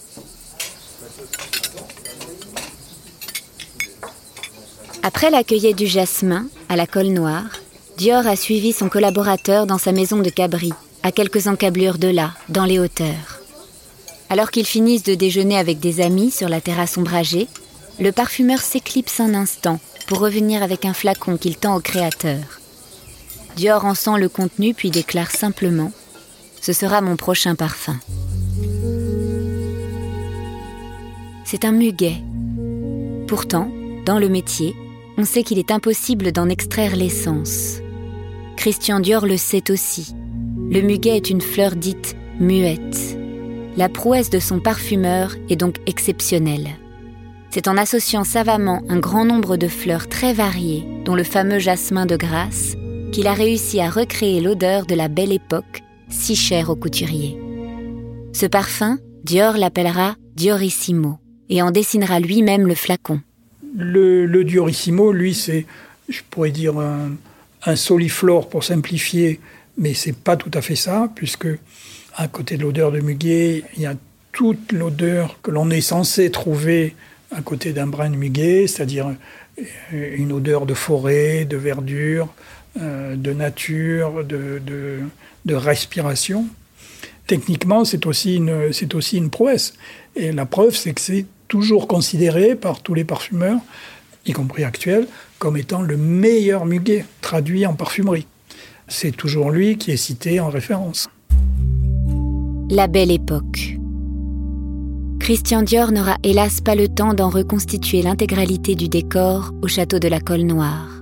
Après 5.02 5.30
la 5.30 5.44
du 5.44 5.86
jasmin 5.86 6.46
à 6.70 6.76
la 6.76 6.88
colle 6.88 7.08
noire, 7.08 7.60
Dior 7.98 8.26
a 8.26 8.36
suivi 8.36 8.72
son 8.72 8.90
collaborateur 8.90 9.68
dans 9.68 9.78
sa 9.78 9.92
maison 9.92 10.20
de 10.20 10.30
Cabri, 10.30 10.72
à 11.04 11.12
quelques 11.12 11.48
encablures 11.48 11.98
de 11.98 12.08
là, 12.08 12.32
dans 12.50 12.66
les 12.66 12.80
hauteurs. 12.80 13.42
Alors 14.30 14.50
qu'ils 14.50 14.66
finissent 14.66 15.04
de 15.04 15.14
déjeuner 15.14 15.58
avec 15.58 15.80
des 15.80 16.02
amis 16.02 16.32
sur 16.32 16.50
la 16.50 16.62
terrasse 16.62 16.98
ombragée, 16.98 17.48
le 18.00 18.12
parfumeur 18.12 18.60
s'éclipse 18.60 19.20
un 19.20 19.34
instant 19.34 19.80
pour 20.08 20.20
revenir 20.20 20.64
avec 20.64 20.86
un 20.86 20.94
flacon 20.94 21.38
qu'il 21.38 21.58
tend 21.58 21.76
au 21.76 21.82
créateur. 21.82 22.40
Dior 23.58 23.86
en 23.86 23.94
sent 23.94 24.18
le 24.18 24.30
contenu 24.30 24.74
puis 24.74 24.90
déclare 24.90 25.32
simplement⁇ 25.32 25.90
Ce 26.66 26.72
sera 26.72 27.02
mon 27.02 27.18
prochain 27.18 27.56
parfum⁇ 27.56 28.00
C'est 31.44 31.66
un 31.66 31.74
muguet. 31.74 32.24
Pourtant, 33.28 33.70
dans 34.06 34.18
le 34.18 34.30
métier, 34.30 34.74
on 35.18 35.26
sait 35.26 35.44
qu'il 35.44 35.60
est 35.60 35.72
impossible 35.72 36.32
d'en 36.32 36.48
extraire 36.48 36.96
l'essence. 36.96 37.80
Christian 38.56 39.02
Dior 39.02 39.26
le 39.26 39.36
sait 39.36 39.72
aussi. 39.72 40.16
Le 40.72 40.80
muguet 40.80 41.18
est 41.18 41.30
une 41.30 41.42
fleur 41.42 41.76
dite 41.76 42.16
muette. 42.40 43.18
La 43.76 43.90
prouesse 43.90 44.30
de 44.30 44.40
son 44.40 44.62
parfumeur 44.62 45.36
est 45.50 45.58
donc 45.58 45.82
exceptionnelle. 45.86 46.70
C'est 47.50 47.68
en 47.68 47.76
associant 47.76 48.24
savamment 48.24 48.84
un 48.88 49.00
grand 49.00 49.26
nombre 49.26 49.58
de 49.58 49.68
fleurs 49.68 50.08
très 50.08 50.32
variées, 50.32 50.88
dont 51.04 51.16
le 51.16 51.26
fameux 51.26 51.60
jasmin 51.60 52.06
de 52.06 52.16
Grasse, 52.16 52.78
qu'il 53.12 53.28
a 53.28 53.34
réussi 53.34 53.82
à 53.82 53.90
recréer 53.90 54.40
l'odeur 54.40 54.86
de 54.86 54.96
la 54.96 55.10
belle 55.10 55.34
époque, 55.34 55.84
si 56.14 56.36
chère 56.36 56.70
aux 56.70 56.76
couturiers. 56.76 57.38
Ce 58.34 58.46
parfum, 58.46 59.00
Dior 59.24 59.58
l'appellera 59.58 60.16
Diorissimo 60.36 61.20
et 61.50 61.62
en 61.62 61.72
dessinera 61.72 62.20
lui-même 62.20 62.68
le 62.68 62.76
flacon. 62.76 63.20
Le, 63.76 64.44
Diorissimo, 64.44 65.12
lui, 65.12 65.34
c'est, 65.34 65.66
je 66.08 66.22
pourrais 66.30 66.52
dire, 66.52 66.78
un, 66.80 67.12
un 67.66 67.76
soliflore 67.76 68.48
pour 68.48 68.64
simplifier, 68.64 69.40
mais 69.78 69.94
c'est 69.94 70.16
pas 70.16 70.38
tout 70.38 70.52
à 70.54 70.62
fait 70.62 70.76
ça, 70.76 71.12
puisque 71.16 71.48
à 72.16 72.28
côté 72.28 72.58
de 72.58 72.64
l'odeur 72.64 72.92
de 72.92 73.00
muguet, 73.00 73.64
il 73.76 73.82
y 73.82 73.86
a 73.86 73.96
toute 74.32 74.72
l'odeur 74.72 75.40
que 75.42 75.52
l'on 75.52 75.70
est 75.70 75.82
censé 75.82 76.30
trouver 76.32 76.96
à 77.36 77.42
côté 77.42 77.74
d'un 77.74 77.88
brin 77.88 78.10
de 78.10 78.16
muguet, 78.16 78.68
c'est-à-dire 78.68 79.16
euh, 79.60 80.16
une 80.16 80.32
odeur 80.32 80.66
de 80.66 80.74
forêt, 80.74 81.46
de 81.46 81.58
verdure, 81.58 82.28
euh, 82.82 83.16
de 83.16 83.34
nature, 83.34 84.24
de, 84.24 84.62
de, 85.46 85.56
respiration. 85.56 86.46
Techniquement, 87.28 87.86
c'est 87.86 88.06
aussi, 88.06 88.36
une, 88.36 88.72
aussi 88.94 89.18
une 89.18 89.30
prouesse. 89.30 89.74
Et 90.16 90.32
la 90.32 90.46
preuve, 90.46 90.76
c'est 90.76 90.94
que 90.94 91.02
c'est 91.02 91.26
toujours 91.48 91.88
considéré 91.88 92.56
par 92.56 92.82
tous 92.82 92.94
les 92.94 93.04
parfumeurs, 93.04 93.60
y 94.26 94.32
compris 94.32 94.64
actuels, 94.64 95.08
comme 95.40 95.58
étant 95.58 95.82
le 95.82 95.98
meilleur 95.98 96.66
muguet 96.66 97.06
traduit 97.22 97.66
en 97.66 97.74
parfumerie. 97.74 98.26
C'est 98.88 99.16
toujours 99.16 99.52
lui 99.52 99.78
qui 99.78 99.92
est 99.92 99.98
cité 99.98 100.40
en 100.40 100.50
référence. 100.50 101.08
La 102.70 102.88
belle 102.88 103.12
époque. 103.12 103.78
Christian 105.20 105.62
Dior 105.62 105.92
n'aura 105.92 106.18
hélas 106.24 106.60
pas 106.60 106.76
le 106.76 106.90
temps 106.90 107.14
d'en 107.14 107.30
reconstituer 107.30 108.02
l'intégralité 108.02 108.76
du 108.76 108.90
décor 108.90 109.54
au 109.62 109.68
château 109.68 109.98
de 109.98 110.10
la 110.10 110.20
Colle 110.20 110.42
Noire, 110.42 110.93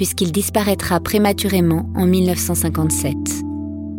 puisqu'il 0.00 0.32
disparaîtra 0.32 0.98
prématurément 0.98 1.86
en 1.94 2.06
1957. 2.06 3.14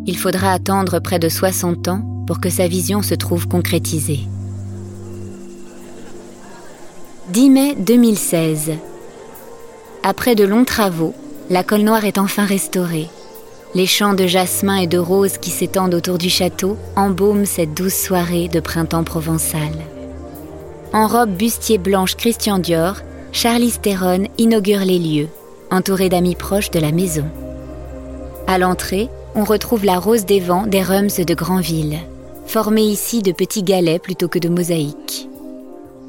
Il 0.08 0.18
faudra 0.18 0.52
attendre 0.52 0.98
près 0.98 1.20
de 1.20 1.30
60 1.30 1.90
ans 1.90 2.02
pour 2.26 2.42
que 2.42 2.50
sa 2.50 2.68
vision 2.68 3.04
se 3.04 3.14
trouve 3.14 3.48
concrétisée. 3.48 4.22
10 7.30 7.50
mai 7.52 7.76
2016. 7.76 8.72
Après 10.02 10.34
de 10.34 10.44
longs 10.44 10.66
travaux, 10.66 11.14
la 11.52 11.64
Colle 11.64 11.84
Noire 11.84 12.06
est 12.06 12.18
enfin 12.18 12.46
restaurée 12.46 13.08
les 13.76 13.86
champs 13.86 14.16
de 14.16 14.26
jasmin 14.26 14.78
et 14.78 14.88
de 14.88 14.98
roses 14.98 15.38
qui 15.38 15.52
s'étendent 15.52 15.94
autour 15.94 16.18
du 16.18 16.32
château 16.32 16.78
embaument 16.96 17.46
cette 17.46 17.76
douce 17.76 17.94
soirée 17.94 18.48
de 18.48 18.60
printemps 18.60 19.04
provençal. 19.04 19.72
En 20.94 21.06
robe 21.08 21.38
bustier 21.38 21.78
blanche 21.78 22.16
Christian 22.16 22.58
Dior, 22.58 23.02
Charlie 23.32 23.72
Theron 23.80 24.24
inaugure 24.40 24.84
les 24.84 24.98
lieux, 24.98 25.30
entouré 25.72 26.10
d'amis 26.10 26.36
proches 26.36 26.70
de 26.70 26.80
la 26.80 26.92
maison. 26.92 27.26
À 28.48 28.58
l'entrée, 28.58 29.10
on 29.34 29.44
retrouve 29.44 29.86
la 29.86 29.98
rose 29.98 30.26
des 30.26 30.40
vents 30.40 30.68
des 30.68 30.84
Rums 30.84 31.24
de 31.26 31.34
Granville, 31.34 32.00
formée 32.46 32.84
ici 32.84 33.22
de 33.22 33.32
petits 33.32 33.64
galets 33.64 34.02
plutôt 34.02 34.28
que 34.28 34.40
de 34.40 34.50
mosaïques. 34.50 35.30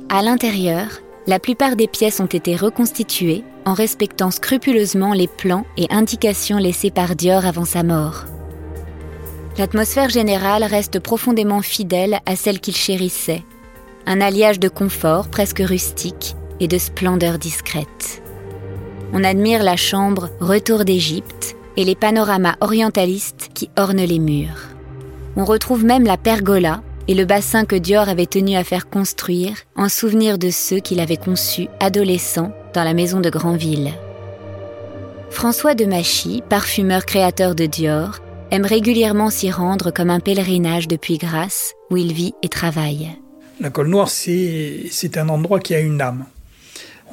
À 0.09 0.23
l'intérieur, 0.23 0.89
la 1.27 1.39
plupart 1.39 1.77
des 1.77 1.87
pièces 1.87 2.21
ont 2.21 2.27
été 2.27 2.57
reconstituées 2.57 3.45
en 3.65 3.75
respectant 3.75 4.33
scrupuleusement 4.33 5.13
les 5.13 5.29
plans 5.29 5.65
et 5.77 5.87
indications 5.91 6.59
laissés 6.59 6.91
par 6.91 7.15
Dior 7.15 7.47
avant 7.47 7.65
sa 7.65 7.85
mort. 7.85 8.25
L'atmosphère 9.59 10.09
générale 10.09 10.65
reste 10.65 10.99
profondément 10.99 11.63
fidèle 11.63 12.19
à 12.27 12.37
celle 12.37 12.59
qu'il 12.59 12.75
chérissait, 12.75 13.45
un 14.07 14.21
alliage 14.21 14.59
de 14.59 14.69
confort 14.69 15.29
presque 15.29 15.63
rustique 15.65 16.35
et 16.59 16.69
de 16.69 16.79
splendeur 16.79 17.39
discrète. 17.39 18.22
On 19.13 19.25
admire 19.25 19.63
la 19.63 19.77
chambre 19.77 20.31
Retour 20.41 20.85
d'Égypte, 20.85 21.57
et 21.77 21.85
les 21.85 21.95
panoramas 21.95 22.57
orientalistes 22.61 23.51
qui 23.55 23.71
ornent 23.77 24.05
les 24.05 24.19
murs. 24.19 24.69
On 25.37 25.45
retrouve 25.45 25.85
même 25.85 26.05
la 26.05 26.17
pergola 26.17 26.83
et 27.09 27.15
le 27.15 27.25
bassin 27.25 27.65
que 27.65 27.77
Dior 27.77 28.09
avait 28.09 28.27
tenu 28.27 28.57
à 28.57 28.65
faire 28.65 28.89
construire 28.89 29.57
en 29.77 29.89
souvenir 29.89 30.39
de 30.39 30.51
ceux 30.51 30.79
qu'il 30.79 31.01
avait 31.01 31.17
conçus 31.17 31.69
adolescents 31.81 32.53
dans 32.75 32.85
la 32.85 32.95
maison 32.95 33.21
de 33.21 33.31
Granville. 33.31 33.93
François 35.31 35.75
de 35.75 35.85
Machy, 35.85 36.43
parfumeur 36.49 37.07
créateur 37.07 37.55
de 37.55 37.67
Dior, 37.67 38.19
aime 38.51 38.67
régulièrement 38.67 39.31
s'y 39.31 39.51
rendre 39.51 39.91
comme 39.91 40.11
un 40.11 40.21
pèlerinage 40.21 40.89
depuis 40.89 41.17
Grasse, 41.17 41.73
où 41.91 41.97
il 41.97 42.13
vit 42.13 42.35
et 42.43 42.49
travaille. 42.49 43.11
La 43.61 43.71
Colle 43.71 43.89
Noire, 43.89 44.11
c'est 44.11 45.17
un 45.17 45.29
endroit 45.29 45.61
qui 45.61 45.75
a 45.75 45.81
une 45.81 46.01
âme. 46.01 46.27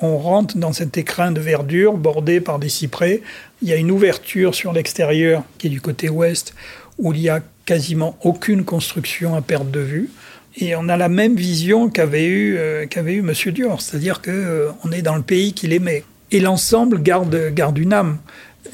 On 0.02 0.18
rentre 0.18 0.58
dans 0.58 0.72
cet 0.72 0.98
écrin 0.98 1.32
de 1.32 1.42
verdure 1.42 1.98
bordé 1.98 2.40
par 2.40 2.58
des 2.58 2.70
cyprès. 2.70 3.22
Il 3.62 3.68
y 3.68 3.74
a 3.74 3.76
une 3.76 3.92
ouverture 3.92 4.56
sur 4.56 4.72
l'extérieur 4.72 5.44
qui 5.58 5.68
est 5.68 5.70
du 5.70 5.82
côté 5.82 6.08
ouest 6.08 6.54
où 6.98 7.14
il 7.14 7.20
y 7.20 7.30
a 7.30 7.42
quasiment 7.66 8.18
aucune 8.24 8.64
construction 8.64 9.36
à 9.36 9.42
perte 9.42 9.70
de 9.70 9.80
vue. 9.82 10.10
Et 10.58 10.76
on 10.76 10.88
a 10.90 10.98
la 10.98 11.10
même 11.10 11.36
vision 11.36 11.90
qu'avait 11.90 12.26
eu, 12.26 12.58
euh, 12.58 12.86
eu 13.08 13.22
Monsieur 13.22 13.52
Dior, 13.52 13.82
c'est-à-dire 13.82 14.22
qu'on 14.22 14.32
euh, 14.32 14.92
est 14.94 15.02
dans 15.02 15.16
le 15.16 15.22
pays 15.22 15.54
qu'il 15.54 15.74
aimait. 15.74 16.04
Et 16.32 16.40
l'ensemble 16.40 17.02
garde, 17.02 17.54
garde 17.54 17.78
une 17.78 17.94
âme. 17.94 18.18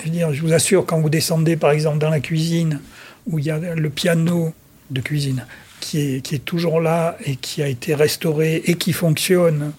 Je, 0.04 0.12
je 0.12 0.42
vous 0.42 0.54
assure, 0.54 0.86
quand 0.86 1.00
vous 1.00 1.10
descendez 1.10 1.56
par 1.56 1.72
exemple 1.72 1.98
dans 1.98 2.10
la 2.10 2.20
cuisine, 2.20 2.80
où 3.28 3.40
il 3.40 3.46
y 3.46 3.52
a 3.52 3.58
le 3.58 3.90
piano 3.90 4.54
de 4.92 5.02
cuisine 5.02 5.46
qui 5.80 6.00
est, 6.00 6.46
toujours 6.46 6.82
là 6.82 7.18
et 7.26 7.36
qui 7.36 7.62
a 7.62 7.68
été 7.68 7.96
restauré 7.96 8.62
et 8.66 8.76
qui 8.76 8.94
fonctionne, 8.94 9.74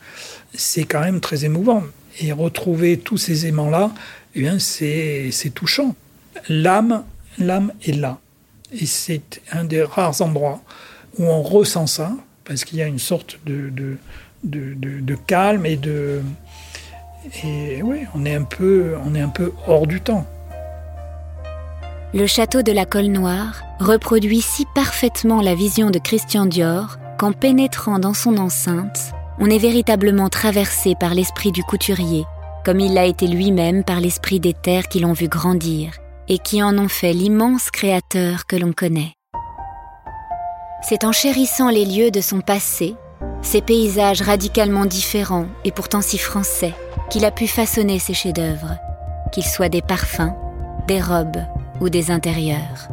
c'est 0.54 0.84
quand 0.84 1.00
même 1.00 1.20
très 1.20 1.44
émouvant. 1.44 1.82
Et 2.20 2.32
retrouver 2.32 2.98
tous 2.98 3.18
ces 3.18 3.46
aimants-là, 3.46 3.90
eh 4.34 4.40
bien, 4.40 4.58
c'est, 4.58 5.30
touchant. 5.54 5.94
L'âme, 6.48 7.04
l'âme 7.38 7.72
est 7.84 7.92
là. 7.92 8.18
Et 8.72 8.86
c'est 8.86 9.42
un 9.52 9.64
des 9.64 9.82
rares 9.82 10.22
endroits 10.22 10.62
où 11.18 11.24
on 11.24 11.42
ressent 11.42 11.86
ça, 11.86 12.12
parce 12.44 12.64
qu'il 12.64 12.78
y 12.78 12.82
a 12.82 12.86
une 12.86 12.98
sorte 12.98 13.38
de, 13.44 13.70
de, 13.70 13.98
de, 14.44 15.14
calme 15.14 15.66
et 15.66 15.76
de. 15.76 16.22
Et 17.44 17.82
oui, 17.82 18.00
on 18.14 18.24
est, 18.24 18.34
un 18.34 18.44
peu, 18.44 18.94
on 19.04 19.14
est 19.14 19.20
un 19.20 19.28
peu 19.28 19.52
hors 19.66 19.86
du 19.86 20.00
temps. 20.00 20.26
Le 22.16 22.26
château 22.26 22.62
de 22.62 22.72
la 22.72 22.86
Colle 22.86 23.08
Noire 23.08 23.60
reproduit 23.78 24.40
si 24.40 24.64
parfaitement 24.74 25.42
la 25.42 25.54
vision 25.54 25.90
de 25.90 25.98
Christian 25.98 26.46
Dior 26.46 26.96
qu'en 27.18 27.32
pénétrant 27.32 27.98
dans 27.98 28.14
son 28.14 28.38
enceinte, 28.38 29.12
on 29.38 29.50
est 29.50 29.58
véritablement 29.58 30.30
traversé 30.30 30.94
par 30.98 31.12
l'esprit 31.12 31.52
du 31.52 31.62
couturier, 31.62 32.24
comme 32.64 32.80
il 32.80 32.94
l'a 32.94 33.04
été 33.04 33.26
lui-même 33.26 33.84
par 33.84 34.00
l'esprit 34.00 34.40
des 34.40 34.54
terres 34.54 34.88
qui 34.88 35.00
l'ont 35.00 35.12
vu 35.12 35.28
grandir 35.28 35.90
et 36.26 36.38
qui 36.38 36.62
en 36.62 36.78
ont 36.78 36.88
fait 36.88 37.12
l'immense 37.12 37.70
créateur 37.70 38.46
que 38.46 38.56
l'on 38.56 38.72
connaît. 38.72 39.12
C'est 40.88 41.04
en 41.04 41.12
chérissant 41.12 41.68
les 41.68 41.84
lieux 41.84 42.10
de 42.10 42.22
son 42.22 42.40
passé, 42.40 42.94
ces 43.42 43.60
paysages 43.60 44.22
radicalement 44.22 44.86
différents 44.86 45.48
et 45.66 45.70
pourtant 45.70 46.00
si 46.00 46.16
français, 46.16 46.72
qu'il 47.10 47.26
a 47.26 47.30
pu 47.30 47.46
façonner 47.46 47.98
ses 47.98 48.14
chefs-d'œuvre, 48.14 48.78
qu'ils 49.32 49.44
soient 49.44 49.68
des 49.68 49.82
parfums, 49.82 50.32
des 50.88 51.02
robes 51.02 51.44
ou 51.80 51.88
des 51.88 52.10
intérieurs. 52.10 52.88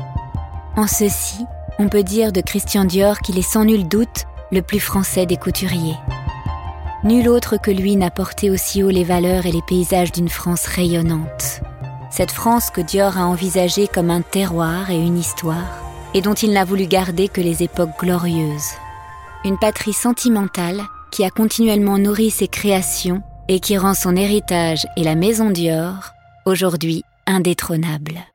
En 0.75 0.87
ceci, 0.87 1.45
on 1.79 1.89
peut 1.89 2.03
dire 2.03 2.31
de 2.31 2.41
Christian 2.41 2.85
Dior 2.85 3.19
qu'il 3.19 3.37
est 3.37 3.41
sans 3.41 3.65
nul 3.65 3.87
doute 3.87 4.25
le 4.51 4.61
plus 4.61 4.79
français 4.79 5.25
des 5.25 5.37
couturiers. 5.37 5.97
Nul 7.03 7.27
autre 7.29 7.57
que 7.57 7.71
lui 7.71 7.95
n'a 7.95 8.11
porté 8.11 8.49
aussi 8.49 8.83
haut 8.83 8.89
les 8.89 9.03
valeurs 9.03 9.45
et 9.45 9.51
les 9.51 9.61
paysages 9.61 10.11
d'une 10.11 10.29
France 10.29 10.65
rayonnante 10.65 11.61
cette 12.13 12.31
France 12.31 12.69
que 12.69 12.81
Dior 12.81 13.17
a 13.17 13.25
envisagée 13.25 13.87
comme 13.87 14.11
un 14.11 14.21
terroir 14.21 14.91
et 14.91 14.97
une 14.97 15.17
histoire, 15.17 15.81
et 16.13 16.21
dont 16.21 16.35
il 16.35 16.53
n'a 16.53 16.63
voulu 16.63 16.85
garder 16.85 17.27
que 17.27 17.41
les 17.41 17.63
époques 17.63 17.97
glorieuses. 17.99 18.73
Une 19.43 19.57
patrie 19.57 19.93
sentimentale 19.93 20.83
qui 21.09 21.25
a 21.25 21.31
continuellement 21.31 21.97
nourri 21.97 22.29
ses 22.29 22.47
créations 22.47 23.23
et 23.47 23.59
qui 23.59 23.79
rend 23.79 23.95
son 23.95 24.15
héritage 24.15 24.85
et 24.95 25.03
la 25.03 25.15
maison 25.15 25.49
Dior 25.49 26.11
aujourd'hui 26.45 27.03
indétrônables. 27.25 28.32